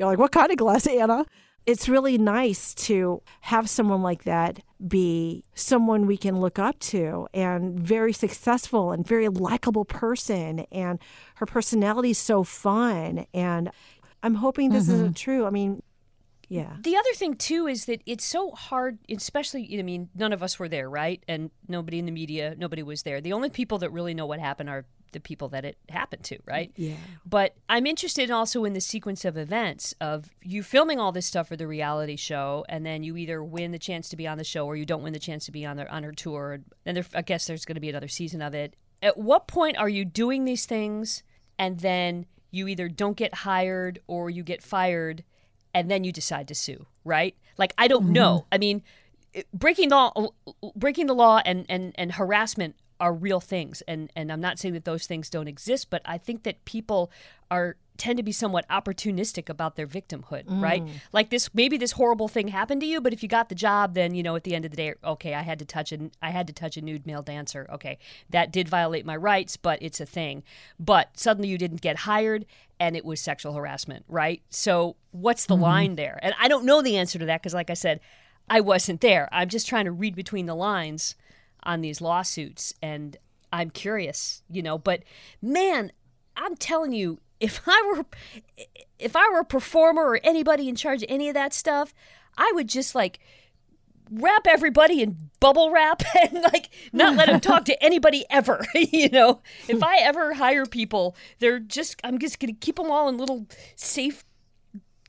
you're 0.00 0.08
like, 0.08 0.18
what 0.18 0.32
kind 0.32 0.50
of 0.50 0.56
glass, 0.56 0.86
Anna? 0.86 1.26
It's 1.66 1.88
really 1.88 2.16
nice 2.16 2.74
to 2.74 3.22
have 3.40 3.68
someone 3.68 4.02
like 4.02 4.22
that 4.24 4.60
be 4.86 5.44
someone 5.54 6.06
we 6.06 6.16
can 6.16 6.40
look 6.40 6.58
up 6.58 6.78
to 6.78 7.26
and 7.34 7.78
very 7.78 8.12
successful 8.12 8.92
and 8.92 9.06
very 9.06 9.28
likable 9.28 9.84
person. 9.84 10.60
And 10.70 11.00
her 11.36 11.46
personality 11.46 12.10
is 12.10 12.18
so 12.18 12.44
fun. 12.44 13.26
And 13.34 13.70
I'm 14.22 14.36
hoping 14.36 14.70
this 14.70 14.88
isn't 14.88 15.04
mm-hmm. 15.04 15.12
true. 15.12 15.46
I 15.46 15.50
mean, 15.50 15.82
yeah. 16.48 16.76
The 16.80 16.96
other 16.96 17.12
thing 17.14 17.34
too 17.34 17.66
is 17.66 17.86
that 17.86 18.02
it's 18.06 18.24
so 18.24 18.52
hard, 18.52 18.98
especially. 19.10 19.76
I 19.78 19.82
mean, 19.82 20.08
none 20.14 20.32
of 20.32 20.42
us 20.42 20.58
were 20.58 20.68
there, 20.68 20.88
right? 20.88 21.22
And 21.26 21.50
nobody 21.66 21.98
in 21.98 22.06
the 22.06 22.12
media, 22.12 22.54
nobody 22.56 22.82
was 22.82 23.02
there. 23.02 23.20
The 23.20 23.32
only 23.32 23.50
people 23.50 23.78
that 23.78 23.90
really 23.90 24.14
know 24.14 24.26
what 24.26 24.38
happened 24.38 24.68
are 24.68 24.84
the 25.12 25.20
people 25.20 25.48
that 25.48 25.64
it 25.64 25.76
happened 25.88 26.24
to, 26.24 26.38
right? 26.44 26.72
Yeah. 26.76 26.96
But 27.24 27.54
I'm 27.68 27.86
interested 27.86 28.30
also 28.30 28.64
in 28.64 28.72
the 28.72 28.80
sequence 28.80 29.24
of 29.24 29.36
events 29.36 29.94
of 30.00 30.30
you 30.42 30.62
filming 30.62 31.00
all 31.00 31.12
this 31.12 31.26
stuff 31.26 31.48
for 31.48 31.56
the 31.56 31.66
reality 31.66 32.16
show, 32.16 32.64
and 32.68 32.84
then 32.84 33.02
you 33.02 33.16
either 33.16 33.42
win 33.42 33.72
the 33.72 33.78
chance 33.78 34.08
to 34.10 34.16
be 34.16 34.26
on 34.26 34.38
the 34.38 34.44
show 34.44 34.66
or 34.66 34.76
you 34.76 34.86
don't 34.86 35.02
win 35.02 35.12
the 35.12 35.18
chance 35.18 35.46
to 35.46 35.52
be 35.52 35.64
on 35.64 35.76
their 35.76 35.90
on 35.90 36.02
her 36.02 36.12
tour. 36.12 36.60
And 36.84 36.96
there, 36.96 37.06
I 37.14 37.22
guess 37.22 37.46
there's 37.46 37.64
going 37.64 37.76
to 37.76 37.80
be 37.80 37.88
another 37.88 38.08
season 38.08 38.42
of 38.42 38.54
it. 38.54 38.74
At 39.02 39.18
what 39.18 39.46
point 39.46 39.76
are 39.76 39.88
you 39.88 40.04
doing 40.04 40.44
these 40.44 40.66
things, 40.66 41.22
and 41.58 41.80
then 41.80 42.26
you 42.50 42.68
either 42.68 42.88
don't 42.88 43.16
get 43.16 43.34
hired 43.34 44.00
or 44.06 44.30
you 44.30 44.42
get 44.42 44.62
fired, 44.62 45.24
and 45.74 45.90
then 45.90 46.04
you 46.04 46.12
decide 46.12 46.48
to 46.48 46.54
sue, 46.54 46.86
right? 47.04 47.36
Like 47.58 47.74
I 47.78 47.88
don't 47.88 48.04
mm-hmm. 48.04 48.12
know. 48.12 48.46
I 48.50 48.58
mean, 48.58 48.82
breaking 49.52 49.90
the 49.90 49.96
law, 49.96 50.30
breaking 50.74 51.06
the 51.06 51.14
law 51.14 51.40
and, 51.44 51.66
and, 51.68 51.92
and 51.96 52.12
harassment 52.12 52.76
are 53.00 53.12
real 53.12 53.40
things. 53.40 53.82
And 53.86 54.10
and 54.16 54.32
I'm 54.32 54.40
not 54.40 54.58
saying 54.58 54.74
that 54.74 54.84
those 54.84 55.06
things 55.06 55.30
don't 55.30 55.48
exist 55.48 55.90
but 55.90 56.02
I 56.04 56.18
think 56.18 56.42
that 56.44 56.64
people 56.64 57.10
are 57.50 57.76
tend 57.96 58.18
to 58.18 58.22
be 58.22 58.32
somewhat 58.32 58.68
opportunistic 58.68 59.48
about 59.48 59.76
their 59.76 59.86
victimhood 59.86 60.44
mm. 60.44 60.62
right? 60.62 60.82
Like 61.12 61.30
this 61.30 61.50
maybe 61.54 61.76
this 61.76 61.92
horrible 61.92 62.28
thing 62.28 62.48
happened 62.48 62.80
to 62.82 62.86
you 62.86 63.00
but 63.00 63.12
if 63.12 63.22
you 63.22 63.28
got 63.28 63.48
the 63.48 63.54
job 63.54 63.94
then 63.94 64.14
you 64.14 64.22
know 64.22 64.36
at 64.36 64.44
the 64.44 64.54
end 64.54 64.64
of 64.64 64.70
the 64.70 64.76
day 64.76 64.94
okay 65.04 65.34
I 65.34 65.42
had 65.42 65.58
to 65.58 65.64
touch 65.64 65.92
an 65.92 66.12
I 66.22 66.30
had 66.30 66.46
to 66.46 66.52
touch 66.52 66.76
a 66.76 66.82
nude 66.82 67.06
male 67.06 67.22
dancer. 67.22 67.66
Okay 67.72 67.98
that 68.30 68.52
did 68.52 68.68
violate 68.68 69.06
my 69.06 69.16
rights 69.16 69.56
but 69.56 69.78
it's 69.82 70.00
a 70.00 70.06
thing. 70.06 70.42
But 70.78 71.10
suddenly 71.18 71.48
you 71.48 71.58
didn't 71.58 71.80
get 71.80 71.98
hired 71.98 72.46
and 72.78 72.96
it 72.96 73.04
was 73.04 73.20
sexual 73.20 73.52
harassment 73.54 74.04
right? 74.08 74.42
So 74.50 74.96
what's 75.12 75.46
the 75.46 75.54
mm-hmm. 75.54 75.62
line 75.62 75.96
there? 75.96 76.18
And 76.22 76.34
I 76.40 76.48
don't 76.48 76.64
know 76.64 76.82
the 76.82 76.96
answer 76.96 77.18
to 77.18 77.26
that 77.26 77.42
because 77.42 77.54
like 77.54 77.70
I 77.70 77.74
said 77.74 78.00
I 78.48 78.60
wasn't 78.60 79.00
there. 79.00 79.28
I'm 79.32 79.48
just 79.48 79.66
trying 79.66 79.86
to 79.86 79.92
read 79.92 80.14
between 80.14 80.46
the 80.46 80.54
lines 80.54 81.16
on 81.62 81.80
these 81.80 82.00
lawsuits 82.00 82.74
and 82.82 83.16
I'm 83.52 83.70
curious, 83.70 84.42
you 84.50 84.62
know, 84.62 84.78
but 84.78 85.02
man, 85.40 85.92
I'm 86.36 86.56
telling 86.56 86.92
you, 86.92 87.20
if 87.40 87.60
I 87.66 87.92
were 87.94 88.04
if 88.98 89.14
I 89.14 89.28
were 89.30 89.40
a 89.40 89.44
performer 89.44 90.02
or 90.02 90.20
anybody 90.22 90.68
in 90.68 90.76
charge 90.76 91.02
of 91.02 91.08
any 91.10 91.28
of 91.28 91.34
that 91.34 91.52
stuff, 91.52 91.92
I 92.36 92.50
would 92.54 92.68
just 92.68 92.94
like 92.94 93.18
wrap 94.10 94.46
everybody 94.46 95.02
in 95.02 95.30
bubble 95.40 95.70
wrap 95.70 96.02
and 96.20 96.42
like 96.42 96.70
not 96.92 97.16
let 97.16 97.26
them 97.26 97.40
talk 97.40 97.64
to 97.66 97.82
anybody 97.84 98.24
ever, 98.30 98.64
you 98.74 99.08
know. 99.10 99.42
If 99.68 99.82
I 99.82 99.98
ever 99.98 100.34
hire 100.34 100.66
people, 100.66 101.16
they're 101.38 101.60
just 101.60 102.00
I'm 102.04 102.18
just 102.18 102.40
going 102.40 102.54
to 102.54 102.58
keep 102.58 102.76
them 102.76 102.90
all 102.90 103.08
in 103.08 103.18
little 103.18 103.46
safe 103.74 104.24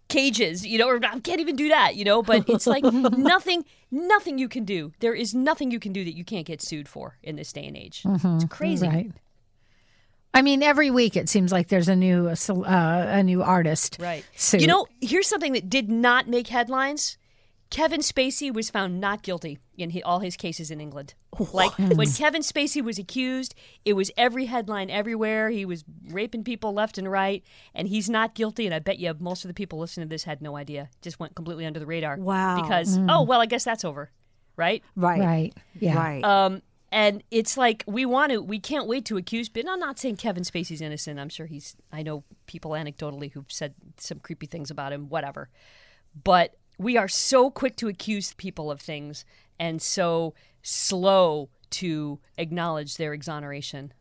cages, 0.07 0.65
you 0.65 0.77
know, 0.77 0.87
or 0.87 0.99
I 1.03 1.19
can't 1.19 1.39
even 1.39 1.55
do 1.55 1.69
that, 1.69 1.95
you 1.95 2.05
know, 2.05 2.21
but 2.21 2.47
it's 2.49 2.67
like 2.67 2.83
nothing 2.83 3.65
nothing 3.91 4.37
you 4.37 4.47
can 4.47 4.65
do. 4.65 4.91
There 4.99 5.13
is 5.13 5.33
nothing 5.33 5.71
you 5.71 5.79
can 5.79 5.93
do 5.93 6.03
that 6.03 6.15
you 6.15 6.23
can't 6.23 6.45
get 6.45 6.61
sued 6.61 6.87
for 6.87 7.17
in 7.23 7.35
this 7.35 7.51
day 7.53 7.65
and 7.65 7.77
age. 7.77 8.03
It's 8.05 8.45
crazy. 8.45 8.87
Right. 8.87 9.11
I 10.33 10.41
mean, 10.41 10.61
every 10.61 10.91
week 10.91 11.15
it 11.17 11.29
seems 11.29 11.51
like 11.51 11.69
there's 11.69 11.87
a 11.87 11.95
new 11.95 12.27
uh, 12.27 12.35
a 13.09 13.23
new 13.23 13.41
artist. 13.41 13.97
Right. 13.99 14.23
sued. 14.35 14.61
You 14.61 14.67
know, 14.67 14.87
here's 15.01 15.27
something 15.27 15.53
that 15.53 15.69
did 15.69 15.89
not 15.89 16.27
make 16.27 16.47
headlines. 16.47 17.17
Kevin 17.69 17.99
Spacey 17.99 18.53
was 18.53 18.69
found 18.69 18.99
not 18.99 19.23
guilty 19.23 19.59
in 19.77 19.89
he, 19.89 20.01
all 20.01 20.19
his 20.19 20.37
cases 20.37 20.71
in 20.71 20.79
England. 20.79 21.13
Like 21.53 21.71
when 21.77 22.09
Kevin 22.11 22.41
Spacey 22.41 22.81
was 22.81 22.97
accused, 22.97 23.53
it 23.85 23.93
was 23.93 24.09
every 24.17 24.45
headline 24.45 24.89
everywhere. 24.89 25.49
He 25.49 25.65
was 25.65 25.83
raping 26.09 26.43
people 26.43 26.73
left 26.73 26.97
and 26.97 27.11
right, 27.11 27.43
and 27.75 27.87
he's 27.87 28.09
not 28.09 28.33
guilty. 28.33 28.65
And 28.65 28.73
I 28.73 28.79
bet 28.79 28.99
you 28.99 29.13
most 29.19 29.43
of 29.43 29.49
the 29.49 29.53
people 29.53 29.79
listening 29.79 30.07
to 30.07 30.13
this 30.13 30.23
had 30.23 30.41
no 30.41 30.55
idea. 30.55 30.89
Just 31.01 31.19
went 31.19 31.35
completely 31.35 31.65
under 31.65 31.79
the 31.79 31.85
radar. 31.85 32.17
Wow. 32.17 32.61
Because 32.61 32.97
oh 33.09 33.23
well, 33.23 33.41
I 33.41 33.45
guess 33.45 33.63
that's 33.63 33.85
over, 33.85 34.11
right? 34.55 34.81
Right. 34.95 35.19
right? 35.19 35.53
Yeah. 35.79 35.95
Right. 35.95 36.23
Um, 36.23 36.61
and 36.91 37.21
it's 37.31 37.57
like 37.57 37.83
we 37.85 38.05
want 38.05 38.31
to, 38.31 38.41
we 38.41 38.59
can't 38.59 38.87
wait 38.87 39.05
to 39.05 39.17
accuse. 39.17 39.49
But 39.49 39.67
I'm 39.67 39.79
not 39.79 39.99
saying 39.99 40.17
Kevin 40.17 40.43
Spacey's 40.43 40.81
innocent. 40.81 41.19
I'm 41.19 41.29
sure 41.29 41.45
he's. 41.45 41.75
I 41.91 42.01
know 42.01 42.23
people 42.45 42.71
anecdotally 42.71 43.31
who've 43.31 43.51
said 43.51 43.75
some 43.97 44.19
creepy 44.19 44.45
things 44.45 44.71
about 44.71 44.93
him. 44.93 45.09
Whatever. 45.09 45.49
But 46.23 46.55
we 46.77 46.97
are 46.97 47.07
so 47.07 47.49
quick 47.49 47.75
to 47.77 47.87
accuse 47.87 48.33
people 48.33 48.69
of 48.69 48.79
things 48.81 49.25
and 49.59 49.81
so 49.81 50.33
slow 50.61 51.49
to 51.69 52.19
acknowledge 52.37 52.97
their 52.97 53.13
exoneration. 53.13 53.93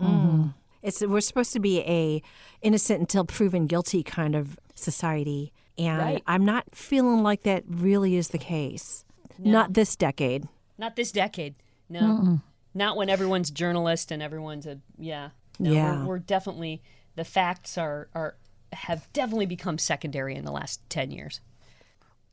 Mm-hmm. 0.00 0.48
It's 0.82 1.00
we're 1.04 1.20
supposed 1.20 1.52
to 1.54 1.60
be 1.60 1.80
a 1.80 2.22
innocent 2.62 3.00
until 3.00 3.24
proven 3.24 3.66
guilty 3.66 4.02
kind 4.02 4.34
of 4.34 4.58
society, 4.74 5.52
and 5.76 5.98
Right. 5.98 6.22
I'm 6.26 6.44
not 6.44 6.66
feeling 6.72 7.22
like 7.22 7.42
that 7.42 7.64
really 7.66 8.16
is 8.16 8.28
the 8.28 8.38
case. 8.38 9.04
Not 9.38 9.74
this 9.74 9.96
decade. 9.96 10.48
Not 10.76 10.96
this 10.96 11.12
decade. 11.12 11.54
No. 11.88 12.40
Not 12.74 12.96
when 12.96 13.08
everyone's 13.08 13.50
journalist 13.50 14.10
and 14.10 14.22
everyone's 14.22 14.66
a 14.66 14.78
yeah. 14.98 15.30
No, 15.58 15.72
Yeah. 15.72 16.00
We're, 16.00 16.06
we're 16.06 16.18
definitely 16.20 16.82
the 17.16 17.24
facts 17.24 17.76
are 17.76 18.08
are 18.14 18.36
have 18.72 19.12
definitely 19.12 19.46
become 19.46 19.78
secondary 19.78 20.36
in 20.36 20.44
the 20.44 20.52
last 20.52 20.80
ten 20.88 21.10
years. 21.10 21.40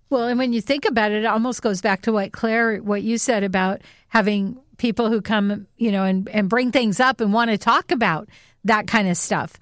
Well, 0.09 0.27
and 0.27 0.37
when 0.37 0.53
you 0.53 0.61
think 0.61 0.85
about 0.85 1.11
it, 1.11 1.23
it 1.23 1.25
almost 1.25 1.61
goes 1.61 1.81
back 1.81 2.03
to 2.03 2.11
what 2.11 2.31
Claire, 2.31 2.77
what 2.77 3.01
you 3.03 3.17
said 3.17 3.43
about 3.43 3.81
having 4.07 4.59
people 4.77 5.09
who 5.09 5.21
come, 5.21 5.67
you 5.77 5.91
know, 5.91 6.03
and, 6.03 6.29
and 6.29 6.49
bring 6.49 6.71
things 6.71 6.99
up 6.99 7.21
and 7.21 7.33
want 7.33 7.49
to 7.49 7.57
talk 7.57 7.91
about 7.91 8.29
that 8.63 8.87
kind 8.87 9.07
of 9.07 9.17
stuff. 9.17 9.53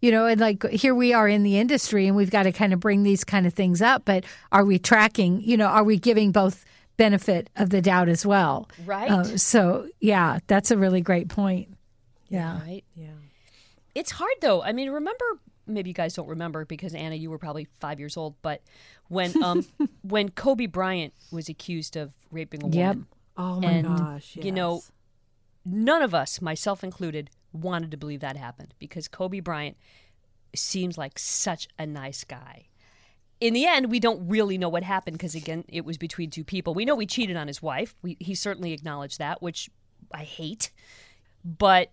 You 0.00 0.10
know, 0.10 0.24
and 0.24 0.40
like 0.40 0.66
here 0.70 0.94
we 0.94 1.12
are 1.12 1.28
in 1.28 1.42
the 1.42 1.58
industry 1.58 2.06
and 2.06 2.16
we've 2.16 2.30
got 2.30 2.44
to 2.44 2.52
kind 2.52 2.72
of 2.72 2.80
bring 2.80 3.02
these 3.02 3.22
kind 3.22 3.46
of 3.46 3.52
things 3.52 3.82
up, 3.82 4.06
but 4.06 4.24
are 4.50 4.64
we 4.64 4.78
tracking, 4.78 5.42
you 5.42 5.58
know, 5.58 5.66
are 5.66 5.84
we 5.84 5.98
giving 5.98 6.32
both 6.32 6.64
benefit 6.96 7.50
of 7.56 7.68
the 7.68 7.82
doubt 7.82 8.08
as 8.08 8.24
well? 8.24 8.68
Right. 8.86 9.10
Uh, 9.10 9.36
so, 9.36 9.88
yeah, 10.00 10.38
that's 10.46 10.70
a 10.70 10.78
really 10.78 11.02
great 11.02 11.28
point. 11.28 11.68
Yeah. 12.30 12.60
Right. 12.62 12.84
Yeah. 12.96 13.08
It's 13.94 14.10
hard 14.10 14.34
though. 14.40 14.62
I 14.62 14.72
mean, 14.72 14.88
remember 14.88 15.24
maybe 15.70 15.90
you 15.90 15.94
guys 15.94 16.14
don't 16.14 16.28
remember 16.28 16.64
because 16.64 16.94
Anna, 16.94 17.14
you 17.14 17.30
were 17.30 17.38
probably 17.38 17.66
five 17.80 17.98
years 17.98 18.16
old, 18.16 18.34
but 18.42 18.62
when 19.08 19.42
um 19.42 19.66
when 20.02 20.28
Kobe 20.30 20.66
Bryant 20.66 21.12
was 21.30 21.48
accused 21.48 21.96
of 21.96 22.12
raping 22.30 22.62
a 22.62 22.66
woman, 22.66 22.78
Yep. 22.78 22.96
Oh 23.36 23.60
my 23.60 23.70
And, 23.70 23.86
gosh. 23.86 24.36
you 24.36 24.52
know, 24.52 24.82
none 25.64 26.02
of 26.02 26.14
us, 26.14 26.40
myself 26.42 26.84
included, 26.84 27.30
wanted 27.52 27.90
to 27.90 27.96
believe 27.96 28.20
that 28.20 28.36
happened 28.36 28.74
because 28.78 29.08
Kobe 29.08 29.40
Bryant 29.40 29.76
seems 30.54 30.98
like 30.98 31.18
such 31.18 31.68
a 31.78 31.86
nice 31.86 32.24
guy. 32.24 32.66
In 33.40 33.54
the 33.54 33.66
end, 33.66 33.90
we 33.90 34.00
don't 34.00 34.28
really 34.28 34.58
know 34.58 34.68
what 34.68 34.82
happened 34.82 35.16
because 35.16 35.34
again, 35.34 35.64
it 35.68 35.84
was 35.86 35.96
between 35.96 36.28
two 36.28 36.44
people. 36.44 36.74
We 36.74 36.84
know 36.84 36.98
he 36.98 37.06
cheated 37.06 37.36
on 37.36 37.46
his 37.46 37.62
wife. 37.62 37.94
We, 38.02 38.16
he 38.20 38.34
certainly 38.34 38.72
acknowledged 38.72 39.18
that, 39.18 39.40
which 39.40 39.70
I 40.12 40.24
hate. 40.24 40.70
But 41.42 41.90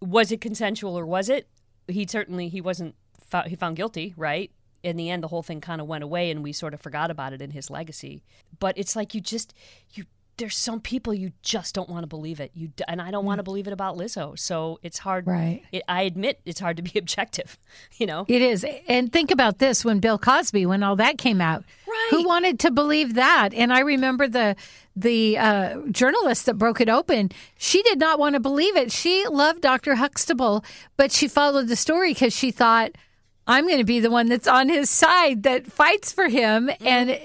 was 0.00 0.30
it 0.30 0.42
consensual 0.42 0.98
or 0.98 1.06
was 1.06 1.30
it? 1.30 1.48
He 1.88 2.06
certainly 2.06 2.48
he 2.50 2.60
wasn't 2.60 2.94
fou- 3.34 3.48
he 3.48 3.56
found 3.56 3.76
guilty, 3.76 4.14
right? 4.16 4.50
In 4.82 4.96
the 4.96 5.10
end, 5.10 5.22
the 5.22 5.28
whole 5.28 5.42
thing 5.42 5.60
kind 5.60 5.80
of 5.80 5.86
went 5.86 6.04
away, 6.04 6.30
and 6.30 6.42
we 6.42 6.52
sort 6.52 6.74
of 6.74 6.80
forgot 6.80 7.10
about 7.10 7.32
it 7.32 7.40
in 7.40 7.50
his 7.50 7.70
legacy. 7.70 8.22
But 8.58 8.76
it's 8.76 8.94
like 8.94 9.14
you 9.14 9.20
just 9.20 9.54
you 9.94 10.04
there's 10.36 10.56
some 10.56 10.80
people 10.80 11.14
you 11.14 11.30
just 11.42 11.74
don't 11.74 11.88
want 11.88 12.02
to 12.02 12.06
believe 12.08 12.40
it. 12.40 12.50
You 12.54 12.70
and 12.88 13.00
I 13.00 13.10
don't 13.10 13.24
want 13.24 13.38
to 13.38 13.42
believe 13.42 13.66
it 13.66 13.72
about 13.72 13.96
Lizzo. 13.96 14.38
So 14.38 14.78
it's 14.82 14.98
hard. 14.98 15.26
Right. 15.26 15.62
It, 15.72 15.84
I 15.88 16.02
admit 16.02 16.40
it's 16.44 16.60
hard 16.60 16.76
to 16.76 16.82
be 16.82 16.98
objective. 16.98 17.58
You 17.96 18.06
know. 18.06 18.24
It 18.28 18.42
is. 18.42 18.66
And 18.88 19.12
think 19.12 19.30
about 19.30 19.58
this 19.58 19.84
when 19.84 20.00
Bill 20.00 20.18
Cosby, 20.18 20.66
when 20.66 20.82
all 20.82 20.96
that 20.96 21.18
came 21.18 21.40
out. 21.40 21.64
Right. 21.86 22.08
Who 22.10 22.26
wanted 22.26 22.58
to 22.60 22.70
believe 22.70 23.14
that? 23.14 23.54
And 23.54 23.72
I 23.72 23.80
remember 23.80 24.28
the 24.28 24.56
the 24.96 25.38
uh, 25.38 25.78
journalist 25.90 26.46
that 26.46 26.54
broke 26.54 26.80
it 26.80 26.88
open. 26.88 27.30
She 27.56 27.82
did 27.82 27.98
not 27.98 28.18
want 28.18 28.34
to 28.34 28.40
believe 28.40 28.76
it. 28.76 28.92
She 28.92 29.26
loved 29.28 29.60
Dr. 29.60 29.96
Huxtable, 29.96 30.64
but 30.96 31.10
she 31.10 31.26
followed 31.26 31.68
the 31.68 31.76
story 31.76 32.12
because 32.12 32.32
she 32.32 32.52
thought, 32.52 32.92
I'm 33.46 33.66
going 33.66 33.78
to 33.78 33.84
be 33.84 34.00
the 34.00 34.10
one 34.10 34.28
that's 34.28 34.48
on 34.48 34.68
his 34.68 34.88
side 34.90 35.42
that 35.42 35.66
fights 35.66 36.12
for 36.12 36.28
him. 36.28 36.70
And, 36.80 37.18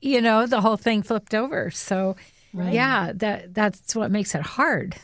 you 0.00 0.20
know, 0.20 0.46
the 0.46 0.60
whole 0.60 0.76
thing 0.76 1.02
flipped 1.02 1.34
over. 1.34 1.70
So, 1.70 2.16
yeah, 2.54 3.12
that 3.16 3.54
that's 3.54 3.94
what 3.94 4.10
makes 4.10 4.34
it 4.34 4.42
hard. 4.42 4.96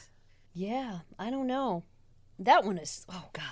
Yeah, 0.55 1.01
I 1.19 1.31
don't 1.31 1.47
know. 1.47 1.85
That 2.39 2.65
one 2.65 2.79
is 2.79 3.05
oh 3.09 3.25
god. 3.33 3.45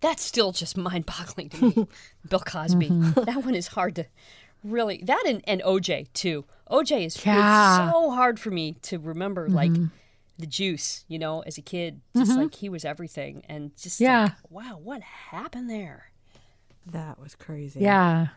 That's 0.00 0.22
still 0.22 0.50
just 0.50 0.76
mind-boggling 0.76 1.48
to 1.50 1.64
me. 1.64 1.86
Bill 2.28 2.40
Cosby. 2.40 2.88
Mm-hmm. 2.90 3.22
That 3.24 3.44
one 3.44 3.54
is 3.54 3.68
hard 3.68 3.94
to 3.96 4.06
really 4.64 5.02
that 5.04 5.22
and, 5.26 5.42
and 5.46 5.62
OJ 5.62 6.12
too. 6.12 6.44
OJ 6.70 7.06
is 7.06 7.16
it's 7.16 7.26
Yeah. 7.26 7.90
so 7.90 8.10
hard 8.10 8.40
for 8.40 8.50
me 8.50 8.76
to 8.82 8.98
remember 8.98 9.48
like 9.48 9.70
mm-hmm. 9.70 9.86
The 10.38 10.46
juice, 10.46 11.04
you 11.08 11.18
know, 11.18 11.40
as 11.40 11.58
a 11.58 11.62
kid. 11.62 12.00
Just 12.16 12.32
mm-hmm. 12.32 12.40
like 12.42 12.54
he 12.54 12.68
was 12.68 12.84
everything 12.84 13.42
and 13.48 13.76
just 13.76 14.00
like, 14.00 14.06
Yeah. 14.06 14.30
wow, 14.50 14.78
what 14.82 15.02
happened 15.02 15.70
there? 15.70 16.12
that 16.86 17.18
was 17.18 17.34
crazy. 17.34 17.80
Yeah. 17.80 18.28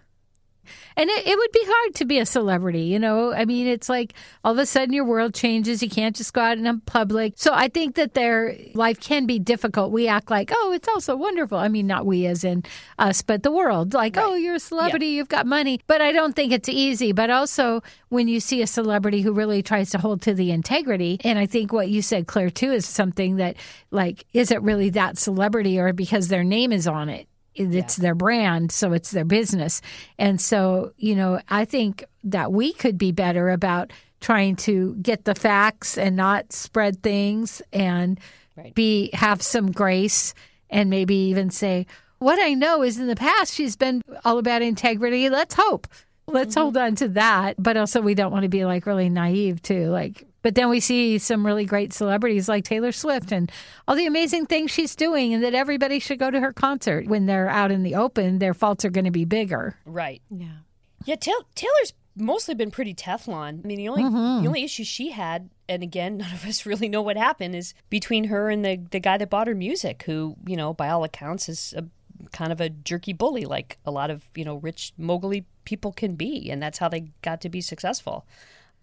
And 0.95 1.10
it, 1.10 1.28
it 1.28 1.38
would 1.38 1.51
be 1.51 1.63
hard 1.63 1.95
to 1.95 2.06
be 2.06 2.19
a 2.19 2.25
celebrity, 2.25 2.84
you 2.84 2.99
know? 2.99 3.34
I 3.34 3.45
mean, 3.45 3.67
it's 3.67 3.89
like 3.89 4.13
all 4.43 4.54
of 4.54 4.58
a 4.58 4.65
sudden 4.65 4.93
your 4.93 5.06
world 5.06 5.34
changes. 5.34 5.82
You 5.82 5.89
can't 5.89 6.15
just 6.15 6.34
go 6.34 6.41
out 6.41 6.58
in 6.58 6.82
public. 6.82 7.34
So 7.38 7.54
I 7.54 7.67
think 7.67 7.95
that 7.95 8.13
their 8.13 8.56
life 8.73 8.99
can 8.99 9.25
be 9.25 9.39
difficult. 9.39 9.91
We 9.91 10.08
act 10.08 10.30
like, 10.30 10.51
oh, 10.54 10.71
it's 10.73 10.88
also 10.88 11.15
wonderful. 11.15 11.58
I 11.58 11.67
mean, 11.67 11.88
not 11.88 12.06
we 12.06 12.25
as 12.25 12.43
in 12.43 12.63
us, 12.99 13.21
but 13.21 13.43
the 13.43 13.51
world. 13.51 13.93
Like, 13.93 14.17
oh, 14.17 14.36
you're 14.36 14.56
a 14.56 14.60
celebrity, 14.60 15.08
you've 15.08 15.30
got 15.30 15.45
money. 15.45 15.82
But 15.88 16.01
I 16.01 16.12
don't 16.12 16.36
think 16.36 16.51
it's 16.51 16.69
easy. 16.69 17.12
But 17.12 17.30
also, 17.30 17.82
when 18.10 18.28
you 18.28 18.39
see 18.39 18.62
a 18.62 18.67
celebrity 18.67 19.21
who 19.21 19.34
really 19.34 19.62
tries 19.62 19.89
to 19.91 19.97
hold 19.97 20.21
to 20.23 20.34
the 20.34 20.51
integrity, 20.51 21.19
and 21.23 21.39
I 21.39 21.45
think 21.45 21.73
what 21.73 21.89
you 21.89 22.01
said, 22.01 22.28
Claire, 22.28 22.49
too, 22.49 22.71
is 22.71 22.86
something 22.86 23.38
that, 23.38 23.56
like, 23.91 24.25
is 24.34 24.51
it 24.51 24.62
really 24.62 24.89
that 24.91 25.17
celebrity 25.17 25.80
or 25.80 25.93
because 25.93 26.28
their 26.28 26.43
name 26.43 26.71
is 26.71 26.88
on 26.88 27.10
it? 27.10 27.28
It's 27.55 27.95
their 27.95 28.15
brand, 28.15 28.71
so 28.71 28.93
it's 28.93 29.11
their 29.11 29.25
business. 29.25 29.81
And 30.19 30.39
so, 30.39 30.91
you 30.97 31.15
know, 31.15 31.39
I 31.49 31.65
think 31.65 32.03
that 32.25 32.51
we 32.51 32.73
could 32.73 32.97
be 32.97 33.11
better 33.11 33.49
about 33.49 33.91
trying 34.21 34.55
to 34.55 34.95
get 34.95 35.25
the 35.25 35.35
facts 35.35 35.97
and 35.97 36.15
not 36.15 36.51
spread 36.51 37.01
things 37.01 37.61
and 37.71 38.19
Right. 38.55 38.73
be 38.73 39.09
have 39.13 39.41
some 39.41 39.71
grace 39.71 40.33
and 40.69 40.89
maybe 40.89 41.15
even 41.15 41.49
say, 41.49 41.87
what 42.19 42.39
I 42.41 42.53
know 42.53 42.83
is 42.83 42.97
in 42.97 43.07
the 43.07 43.15
past 43.15 43.53
she's 43.53 43.75
been 43.75 44.01
all 44.23 44.37
about 44.37 44.61
integrity. 44.61 45.29
Let's 45.29 45.55
hope. 45.55 45.87
Let's 46.27 46.55
mm-hmm. 46.55 46.61
hold 46.61 46.77
on 46.77 46.95
to 46.95 47.09
that. 47.09 47.61
But 47.61 47.75
also 47.75 48.01
we 48.01 48.15
don't 48.15 48.31
want 48.31 48.43
to 48.43 48.49
be 48.49 48.63
like 48.63 48.85
really 48.85 49.09
naive 49.09 49.61
too. 49.61 49.89
Like 49.89 50.25
But 50.45 50.53
then 50.53 50.69
we 50.69 50.79
see 50.79 51.17
some 51.17 51.43
really 51.43 51.65
great 51.65 51.91
celebrities 51.91 52.47
like 52.47 52.65
Taylor 52.65 52.91
Swift 52.91 53.31
and 53.31 53.51
all 53.88 53.95
the 53.95 54.05
amazing 54.05 54.45
things 54.45 54.69
she's 54.69 54.95
doing, 54.95 55.34
and 55.34 55.43
that 55.43 55.55
everybody 55.55 55.97
should 55.97 56.19
go 56.19 56.29
to 56.29 56.39
her 56.39 56.53
concert. 56.53 57.08
When 57.08 57.25
they're 57.25 57.49
out 57.49 57.71
in 57.71 57.81
the 57.81 57.95
open, 57.95 58.38
their 58.38 58.53
faults 58.53 58.86
are 58.86 58.91
going 58.91 59.05
to 59.05 59.12
be 59.12 59.25
bigger. 59.25 59.75
Right. 59.88 60.21
Yeah. 60.29 60.58
Yeah, 61.03 61.15
Taylor, 61.15 61.39
Taylor's 61.55 61.93
mostly 62.15 62.53
been 62.53 62.69
pretty 62.69 62.93
Teflon. 62.93 63.65
I 63.65 63.67
mean, 63.67 63.79
the 63.79 63.89
only 63.89 64.03
mm-hmm. 64.03 64.43
the 64.43 64.47
only 64.47 64.63
issue 64.63 64.84
she 64.84 65.10
had, 65.10 65.49
and 65.67 65.81
again, 65.81 66.17
none 66.19 66.31
of 66.31 66.45
us 66.45 66.63
really 66.63 66.89
know 66.89 67.01
what 67.01 67.17
happened, 67.17 67.55
is 67.55 67.73
between 67.89 68.25
her 68.25 68.51
and 68.51 68.63
the 68.63 68.79
the 68.91 68.99
guy 68.99 69.17
that 69.17 69.31
bought 69.31 69.47
her 69.47 69.55
music, 69.55 70.03
who 70.03 70.36
you 70.45 70.55
know, 70.55 70.75
by 70.75 70.89
all 70.89 71.03
accounts, 71.03 71.49
is 71.49 71.73
a 71.75 71.86
kind 72.34 72.51
of 72.51 72.62
a 72.62 72.69
jerky 72.69 73.13
bully, 73.13 73.45
like 73.45 73.79
a 73.84 73.89
lot 73.89 74.12
of 74.12 74.29
you 74.36 74.45
know 74.45 74.58
rich 74.58 74.93
mogully 74.99 75.45
people 75.63 75.91
can 75.91 76.13
be, 76.13 76.51
and 76.51 76.62
that's 76.62 76.77
how 76.77 76.88
they 76.88 77.08
got 77.23 77.41
to 77.41 77.49
be 77.49 77.62
successful. 77.62 78.27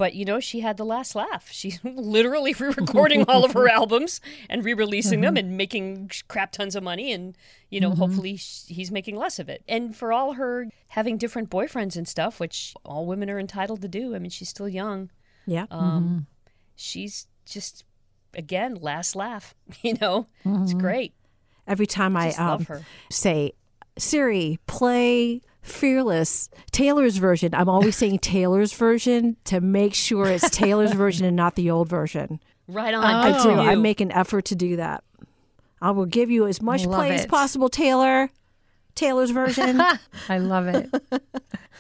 But 0.03 0.17
you 0.17 0.25
know, 0.25 0.41
she 0.41 0.59
had 0.59 0.79
the 0.79 0.85
last 0.85 1.15
laugh. 1.15 1.49
She's 1.53 1.79
literally 1.85 2.55
re-recording 2.59 3.23
all 3.29 3.45
of 3.45 3.53
her 3.53 3.69
albums 3.69 4.21
and 4.51 4.65
re-releasing 4.65 5.21
them 5.21 5.37
and 5.37 5.57
making 5.57 6.11
crap 6.27 6.51
tons 6.51 6.75
of 6.75 6.83
money. 6.83 7.12
And 7.12 7.37
you 7.71 7.79
know, 7.79 7.93
hopefully 7.93 8.37
sh- 8.37 8.65
he's 8.67 8.91
making 8.91 9.15
less 9.15 9.38
of 9.38 9.49
it. 9.49 9.62
And 9.69 9.95
for 9.95 10.12
all 10.12 10.33
her 10.33 10.67
having 10.88 11.19
different 11.19 11.51
boyfriends 11.51 11.95
and 11.97 12.09
stuff, 12.09 12.41
which 12.41 12.75
all 12.85 13.07
women 13.07 13.31
are 13.31 13.38
entitled 13.38 13.81
to 13.83 13.87
do. 13.87 14.17
I 14.17 14.19
mean, 14.19 14.31
she's 14.31 14.49
still 14.49 14.69
young. 14.69 15.11
Yeah. 15.47 15.67
Um, 15.71 16.27
She's 16.75 17.29
just 17.47 17.85
again 18.35 18.75
last 18.75 19.15
laugh. 19.15 19.55
You 19.83 19.95
know, 20.01 20.27
it's 20.45 20.75
great. 20.75 21.15
Every 21.69 21.87
time 21.87 22.17
I 22.17 22.27
Just 22.31 22.41
um, 22.41 22.49
love 22.49 22.67
her. 22.67 22.83
say, 23.09 23.53
Siri, 23.97 24.59
play 24.67 25.43
Fearless, 25.62 26.51
Taylor's 26.72 27.18
version, 27.18 27.55
I'm 27.55 27.68
always 27.68 27.96
saying 27.96 28.18
Taylor's 28.20 28.72
version 28.72 29.37
to 29.44 29.61
make 29.61 29.94
sure 29.94 30.27
it's 30.27 30.51
Taylor's 30.51 30.92
version 30.92 31.25
and 31.25 31.37
not 31.37 31.55
the 31.55 31.70
old 31.70 31.88
version. 31.88 32.40
Right 32.68 32.92
on. 32.92 33.05
I 33.05 33.42
do. 33.42 33.51
I 33.51 33.75
oh. 33.75 33.81
make 33.81 34.01
an 34.01 34.11
effort 34.12 34.46
to 34.46 34.57
do 34.57 34.77
that. 34.77 35.05
I 35.81 35.90
will 35.90 36.07
give 36.07 36.31
you 36.31 36.46
as 36.46 36.62
much 36.62 36.87
Love 36.87 36.96
play 36.96 37.14
as 37.14 37.27
possible, 37.27 37.68
Taylor. 37.68 38.31
Taylor's 38.94 39.31
version. 39.31 39.81
I 40.29 40.38
love 40.38 40.68
it. 40.68 40.90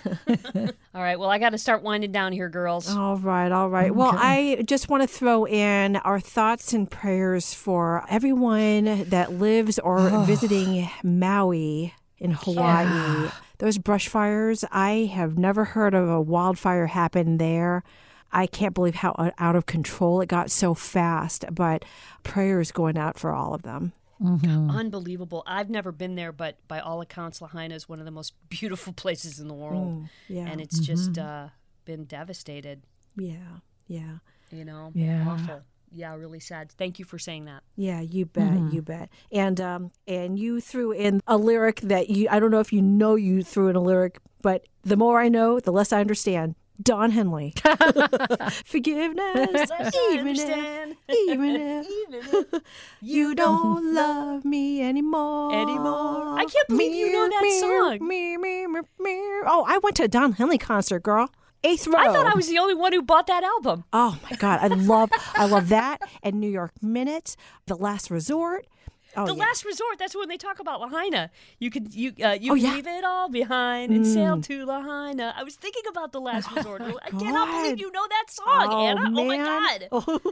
All 0.94 1.02
right. 1.02 1.18
Well, 1.18 1.30
I 1.30 1.38
got 1.38 1.50
to 1.50 1.58
start 1.58 1.82
winding 1.82 2.12
down 2.12 2.32
here, 2.32 2.48
girls. 2.48 2.88
All 2.88 3.16
right, 3.16 3.52
all 3.52 3.68
right. 3.68 3.94
Well, 3.94 4.12
I 4.14 4.62
just 4.66 4.88
want 4.88 5.02
to 5.02 5.06
throw 5.06 5.46
in 5.46 5.96
our 5.96 6.18
thoughts 6.20 6.72
and 6.72 6.90
prayers 6.90 7.54
for 7.54 8.04
everyone 8.08 9.04
that 9.10 9.32
lives 9.32 9.78
or 9.78 10.08
visiting 10.26 10.90
Maui 11.02 11.94
in 12.18 12.32
Hawaii. 12.32 13.30
Those 13.62 13.78
brush 13.78 14.08
fires, 14.08 14.64
I 14.72 15.08
have 15.14 15.38
never 15.38 15.64
heard 15.64 15.94
of 15.94 16.08
a 16.08 16.20
wildfire 16.20 16.88
happen 16.88 17.38
there. 17.38 17.84
I 18.32 18.48
can't 18.48 18.74
believe 18.74 18.96
how 18.96 19.32
out 19.38 19.54
of 19.54 19.66
control 19.66 20.20
it 20.20 20.26
got 20.26 20.50
so 20.50 20.74
fast, 20.74 21.44
but 21.52 21.84
prayers 22.24 22.72
going 22.72 22.98
out 22.98 23.20
for 23.20 23.32
all 23.32 23.54
of 23.54 23.62
them. 23.62 23.92
Mm-hmm. 24.20 24.68
Unbelievable. 24.68 25.44
I've 25.46 25.70
never 25.70 25.92
been 25.92 26.16
there, 26.16 26.32
but 26.32 26.56
by 26.66 26.80
all 26.80 27.02
accounts, 27.02 27.40
Lahaina 27.40 27.76
is 27.76 27.88
one 27.88 28.00
of 28.00 28.04
the 28.04 28.10
most 28.10 28.34
beautiful 28.48 28.92
places 28.94 29.38
in 29.38 29.46
the 29.46 29.54
world. 29.54 29.86
Mm, 29.86 30.08
yeah. 30.26 30.48
And 30.48 30.60
it's 30.60 30.80
just 30.80 31.12
mm-hmm. 31.12 31.44
uh, 31.44 31.48
been 31.84 32.02
devastated, 32.06 32.82
yeah. 33.16 33.60
Yeah. 33.86 34.16
you 34.50 34.64
know? 34.64 34.90
Yeah. 34.92 35.24
Awful. 35.28 35.62
Yeah, 35.94 36.14
really 36.14 36.40
sad. 36.40 36.72
Thank 36.72 36.98
you 36.98 37.04
for 37.04 37.18
saying 37.18 37.44
that. 37.44 37.62
Yeah, 37.76 38.00
you 38.00 38.26
bet, 38.26 38.72
you 38.72 38.82
bet. 38.82 39.10
And 39.30 39.60
um 39.60 39.90
and 40.06 40.38
you 40.38 40.60
threw 40.60 40.92
in 40.92 41.20
a 41.26 41.36
lyric 41.36 41.80
that 41.82 42.08
you 42.08 42.28
I 42.30 42.40
don't 42.40 42.50
know 42.50 42.60
if 42.60 42.72
you 42.72 42.80
know 42.82 43.14
you 43.14 43.42
threw 43.42 43.68
in 43.68 43.76
a 43.76 43.80
lyric, 43.80 44.18
but 44.40 44.66
the 44.82 44.96
more 44.96 45.20
I 45.20 45.28
know, 45.28 45.60
the 45.60 45.72
less 45.72 45.92
I 45.92 46.00
understand. 46.00 46.54
Don 46.82 47.10
Henley. 47.10 47.54
Forgiveness, 48.64 49.70
even 50.10 50.26
if, 50.26 50.40
understand. 50.40 50.96
even 51.10 51.56
if 51.56 52.62
you 53.00 53.34
don't 53.34 53.94
love 53.94 54.44
me 54.44 54.82
anymore. 54.82 55.54
Anymore. 55.54 56.38
I 56.38 56.46
can't 56.46 56.68
believe 56.68 56.94
you 56.94 57.12
know 57.12 57.28
that 57.28 57.58
song. 57.60 58.08
Me, 58.08 58.36
me, 58.36 58.66
me, 58.66 58.80
me. 58.98 59.20
Oh, 59.46 59.64
I 59.68 59.78
went 59.82 59.96
to 59.96 60.04
a 60.04 60.08
Don 60.08 60.32
Henley 60.32 60.58
concert, 60.58 61.02
girl. 61.02 61.30
Eighth 61.64 61.86
row. 61.86 61.96
I 61.98 62.06
thought 62.06 62.26
I 62.26 62.34
was 62.34 62.48
the 62.48 62.58
only 62.58 62.74
one 62.74 62.92
who 62.92 63.02
bought 63.02 63.26
that 63.28 63.44
album. 63.44 63.84
Oh 63.92 64.18
my 64.30 64.36
god, 64.36 64.60
I 64.62 64.66
love 64.68 65.10
I 65.34 65.46
love 65.46 65.68
that 65.68 66.00
and 66.22 66.40
New 66.40 66.50
York 66.50 66.72
Minute, 66.82 67.36
The 67.66 67.76
Last 67.76 68.10
Resort. 68.10 68.66
Oh 69.14 69.26
the 69.26 69.34
yeah. 69.34 69.40
last 69.44 69.66
resort. 69.66 69.98
That's 69.98 70.16
when 70.16 70.28
they 70.30 70.38
talk 70.38 70.58
about 70.58 70.80
Lahaina. 70.80 71.30
You 71.58 71.70
could 71.70 71.94
you 71.94 72.14
uh, 72.24 72.30
you 72.40 72.52
Oh, 72.52 72.54
can 72.54 72.64
yeah. 72.64 72.70
Mm. 72.70 72.74
leave 72.76 72.86
it 72.86 73.04
all 73.04 73.28
behind 73.28 73.92
and 73.92 74.06
sail 74.06 74.40
to 74.40 74.64
Lahaina. 74.64 75.34
I 75.36 75.42
was 75.42 75.54
thinking 75.54 75.82
about 75.90 76.12
the 76.12 76.20
last 76.20 76.50
resort. 76.56 76.80
I 76.80 77.10
cannot 77.10 77.46
God. 77.48 77.62
believe 77.62 77.78
you 77.78 77.92
know 77.92 78.06
that 78.08 78.24
song, 78.30 78.82
Anna. 78.86 79.12
Oh 79.14 79.24
my 79.26 79.36
god. 79.36 80.30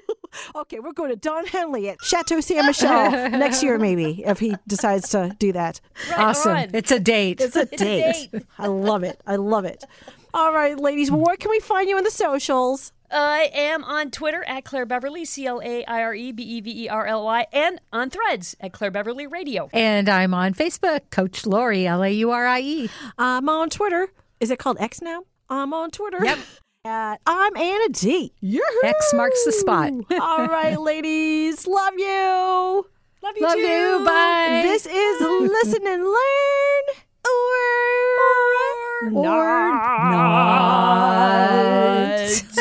okay, 0.63 0.81
we're 0.81 0.95
going 0.95 1.11
to 1.11 1.17
Don 1.17 1.45
Henley 1.47 1.91
at 1.91 1.99
Chateau 2.03 2.41
Ste. 2.41 2.65
Michelle 2.65 3.11
next 3.31 3.63
year, 3.63 3.79
maybe, 3.79 4.25
if 4.25 4.39
he 4.39 4.57
decides 4.67 5.11
to 5.11 5.37
do 5.39 5.53
that. 5.53 5.83
Right 6.11 6.19
awesome. 6.19 6.57
on. 6.57 6.71
It's 6.73 6.91
a 6.91 6.99
date. 7.01 7.43
It's 7.43 7.57
a 7.57 7.69
It's 7.71 7.83
a 7.83 7.85
date. 7.85 8.31
date. 8.33 8.43
I 8.59 8.67
love 8.69 9.03
it. 9.03 9.21
I 9.27 9.37
love 9.37 9.67
it. 9.67 9.85
All 10.33 10.53
right, 10.53 10.79
ladies, 10.79 11.11
where 11.11 11.37
can 11.37 11.51
we 11.51 11.61
find 11.61 11.89
you 11.89 11.97
on 11.97 12.05
the 12.05 12.11
socials? 12.11 12.93
I 13.11 13.51
am 13.53 13.83
on 13.83 14.13
Twitter 14.13 14.45
at 14.47 14.65
Claire 14.65 14.87
Beverly, 14.87 15.25
C 15.25 15.45
L 15.47 15.61
A 15.65 15.85
I 15.85 16.03
R 16.03 16.15
E 16.15 16.31
B 16.31 16.43
E 16.45 16.61
V 16.61 16.85
E 16.85 16.89
R 16.89 17.07
L 17.07 17.25
Y, 17.25 17.47
and 17.53 17.81
on 17.93 18.09
Threads 18.11 18.55
at 18.61 18.73
Claire 18.73 18.93
Beverly 18.93 19.27
Radio. 19.27 19.69
and 19.73 20.09
I'm 20.09 20.33
on 20.33 20.55
Facebook, 20.55 21.11
Coach 21.11 21.45
Laurie, 21.45 21.87
L 21.87 22.05
A 22.05 22.11
U 22.11 22.31
R 22.31 22.47
I 22.47 22.61
E. 22.61 22.91
I'm 23.19 23.49
on 23.49 23.69
Twitter. 23.71 24.13
Is 24.39 24.51
it 24.53 24.61
called 24.61 24.77
X 24.79 25.03
now? 25.03 25.25
I'm 25.49 25.73
on 25.75 25.91
Twitter. 25.91 26.25
Yep. 26.25 26.39
At 26.83 27.21
I'm 27.27 27.55
Anna 27.59 27.89
D. 27.91 28.33
Yoo-hoo! 28.41 28.89
X 28.89 29.13
marks 29.13 29.45
the 29.45 29.53
spot. 29.53 29.93
All 30.19 30.47
right, 30.47 30.81
ladies. 30.81 31.67
Love 31.67 31.93
you. 31.99 32.87
Love 33.23 33.35
you 33.37 33.43
Love 33.43 33.55
too. 33.57 33.61
you. 33.61 34.03
Bye. 34.07 34.61
This 34.63 34.87
is 34.87 35.21
Listen 35.21 35.87
and 35.87 36.03
Learn. 36.05 36.15
Or, 39.03 39.13
Not. 39.13 40.61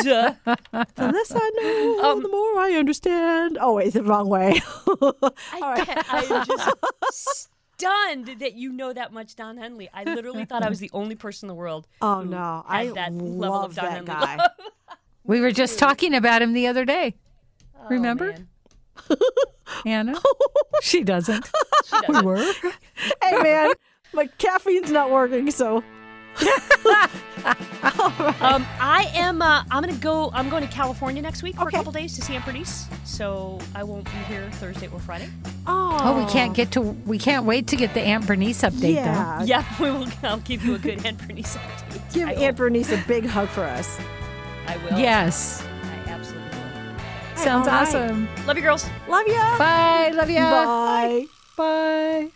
The 0.00 1.12
less 1.12 1.32
I 1.34 1.50
know, 1.60 2.00
um, 2.10 2.22
the 2.22 2.28
more 2.28 2.58
I 2.58 2.72
understand. 2.78 3.58
Oh, 3.60 3.74
wait, 3.74 3.92
the 3.92 4.02
wrong 4.02 4.28
way. 4.28 4.60
I, 5.62 5.82
can't- 5.84 6.12
I 6.14 6.22
am 6.24 6.46
just 6.46 7.48
stunned 7.78 8.26
that 8.40 8.54
you 8.54 8.72
know 8.72 8.92
that 8.92 9.12
much 9.12 9.36
Don 9.36 9.56
Henley. 9.58 9.88
I 9.92 10.04
literally 10.04 10.44
thought 10.46 10.62
I 10.62 10.68
was 10.70 10.78
the 10.80 10.90
only 10.92 11.14
person 11.14 11.46
in 11.46 11.48
the 11.48 11.54
world. 11.54 11.86
oh, 12.00 12.22
who 12.22 12.30
no. 12.30 12.64
had 12.66 12.76
I 12.80 12.86
that 12.92 13.12
level 13.12 13.28
love 13.36 13.70
of 13.70 13.76
Don 13.76 13.84
that 13.84 13.92
Henley 13.92 14.06
guy. 14.06 14.36
love. 14.36 14.50
We 15.24 15.40
were 15.40 15.52
just 15.52 15.78
talking 15.78 16.14
about 16.14 16.40
him 16.42 16.54
the 16.54 16.66
other 16.66 16.84
day. 16.86 17.14
Oh, 17.78 17.86
Remember? 17.90 18.32
man. 18.32 18.48
Anna? 19.86 20.14
she 20.82 21.04
doesn't. 21.04 21.48
She 21.86 22.00
doesn't. 22.06 22.24
were. 22.24 22.52
hey, 23.22 23.38
man, 23.42 23.72
my 24.14 24.26
caffeine's 24.38 24.90
not 24.90 25.10
working, 25.10 25.50
so. 25.50 25.84
Um, 28.42 28.66
I 28.78 29.10
am. 29.14 29.40
Uh, 29.40 29.64
I'm 29.70 29.82
gonna 29.82 29.94
go. 29.94 30.30
I'm 30.34 30.48
going 30.50 30.62
to 30.66 30.72
California 30.72 31.22
next 31.22 31.42
week 31.42 31.56
for 31.56 31.62
Okay. 31.62 31.76
a 31.76 31.80
couple 31.80 31.92
days 31.92 32.14
to 32.16 32.22
see 32.22 32.34
Aunt 32.34 32.44
Bernice. 32.44 32.86
So 33.04 33.58
I 33.74 33.82
won't 33.82 34.04
be 34.04 34.18
here 34.28 34.48
Thursday 34.52 34.88
or 34.92 34.98
Friday. 35.00 35.28
Oh, 35.66 35.98
Oh, 36.02 36.18
we 36.24 36.30
can't 36.30 36.54
get 36.54 36.70
to. 36.72 36.80
We 36.82 37.18
can't 37.18 37.46
wait 37.46 37.66
to 37.68 37.76
get 37.76 37.94
the 37.94 38.00
Aunt 38.02 38.26
Bernice 38.26 38.62
update. 38.62 38.94
Yeah. 38.94 39.42
Yeah, 39.42 39.64
we 39.80 39.90
will. 39.90 40.06
I'll 40.22 40.38
give 40.38 40.64
you 40.64 40.74
a 40.74 40.78
good 40.78 41.04
Aunt 41.06 41.18
Bernice 41.26 41.56
update. 41.56 42.14
Give 42.14 42.28
I 42.28 42.32
Aunt 42.34 42.56
Bernice 42.56 42.92
a 42.92 43.02
big 43.08 43.24
hug 43.26 43.48
for 43.48 43.64
us. 43.64 43.98
I 44.66 44.76
will. 44.78 44.98
Yes. 44.98 45.66
I 45.84 46.10
absolutely 46.10 46.48
will. 46.50 47.36
Sounds 47.36 47.66
all 47.68 47.74
right. 47.74 47.88
awesome. 47.88 48.28
Love 48.46 48.56
you, 48.56 48.62
girls. 48.62 48.86
Love 49.08 49.26
ya. 49.26 49.58
Bye. 49.58 50.10
Love 50.14 50.30
ya. 50.30 50.50
Bye. 50.50 51.26
Bye. 51.56 52.30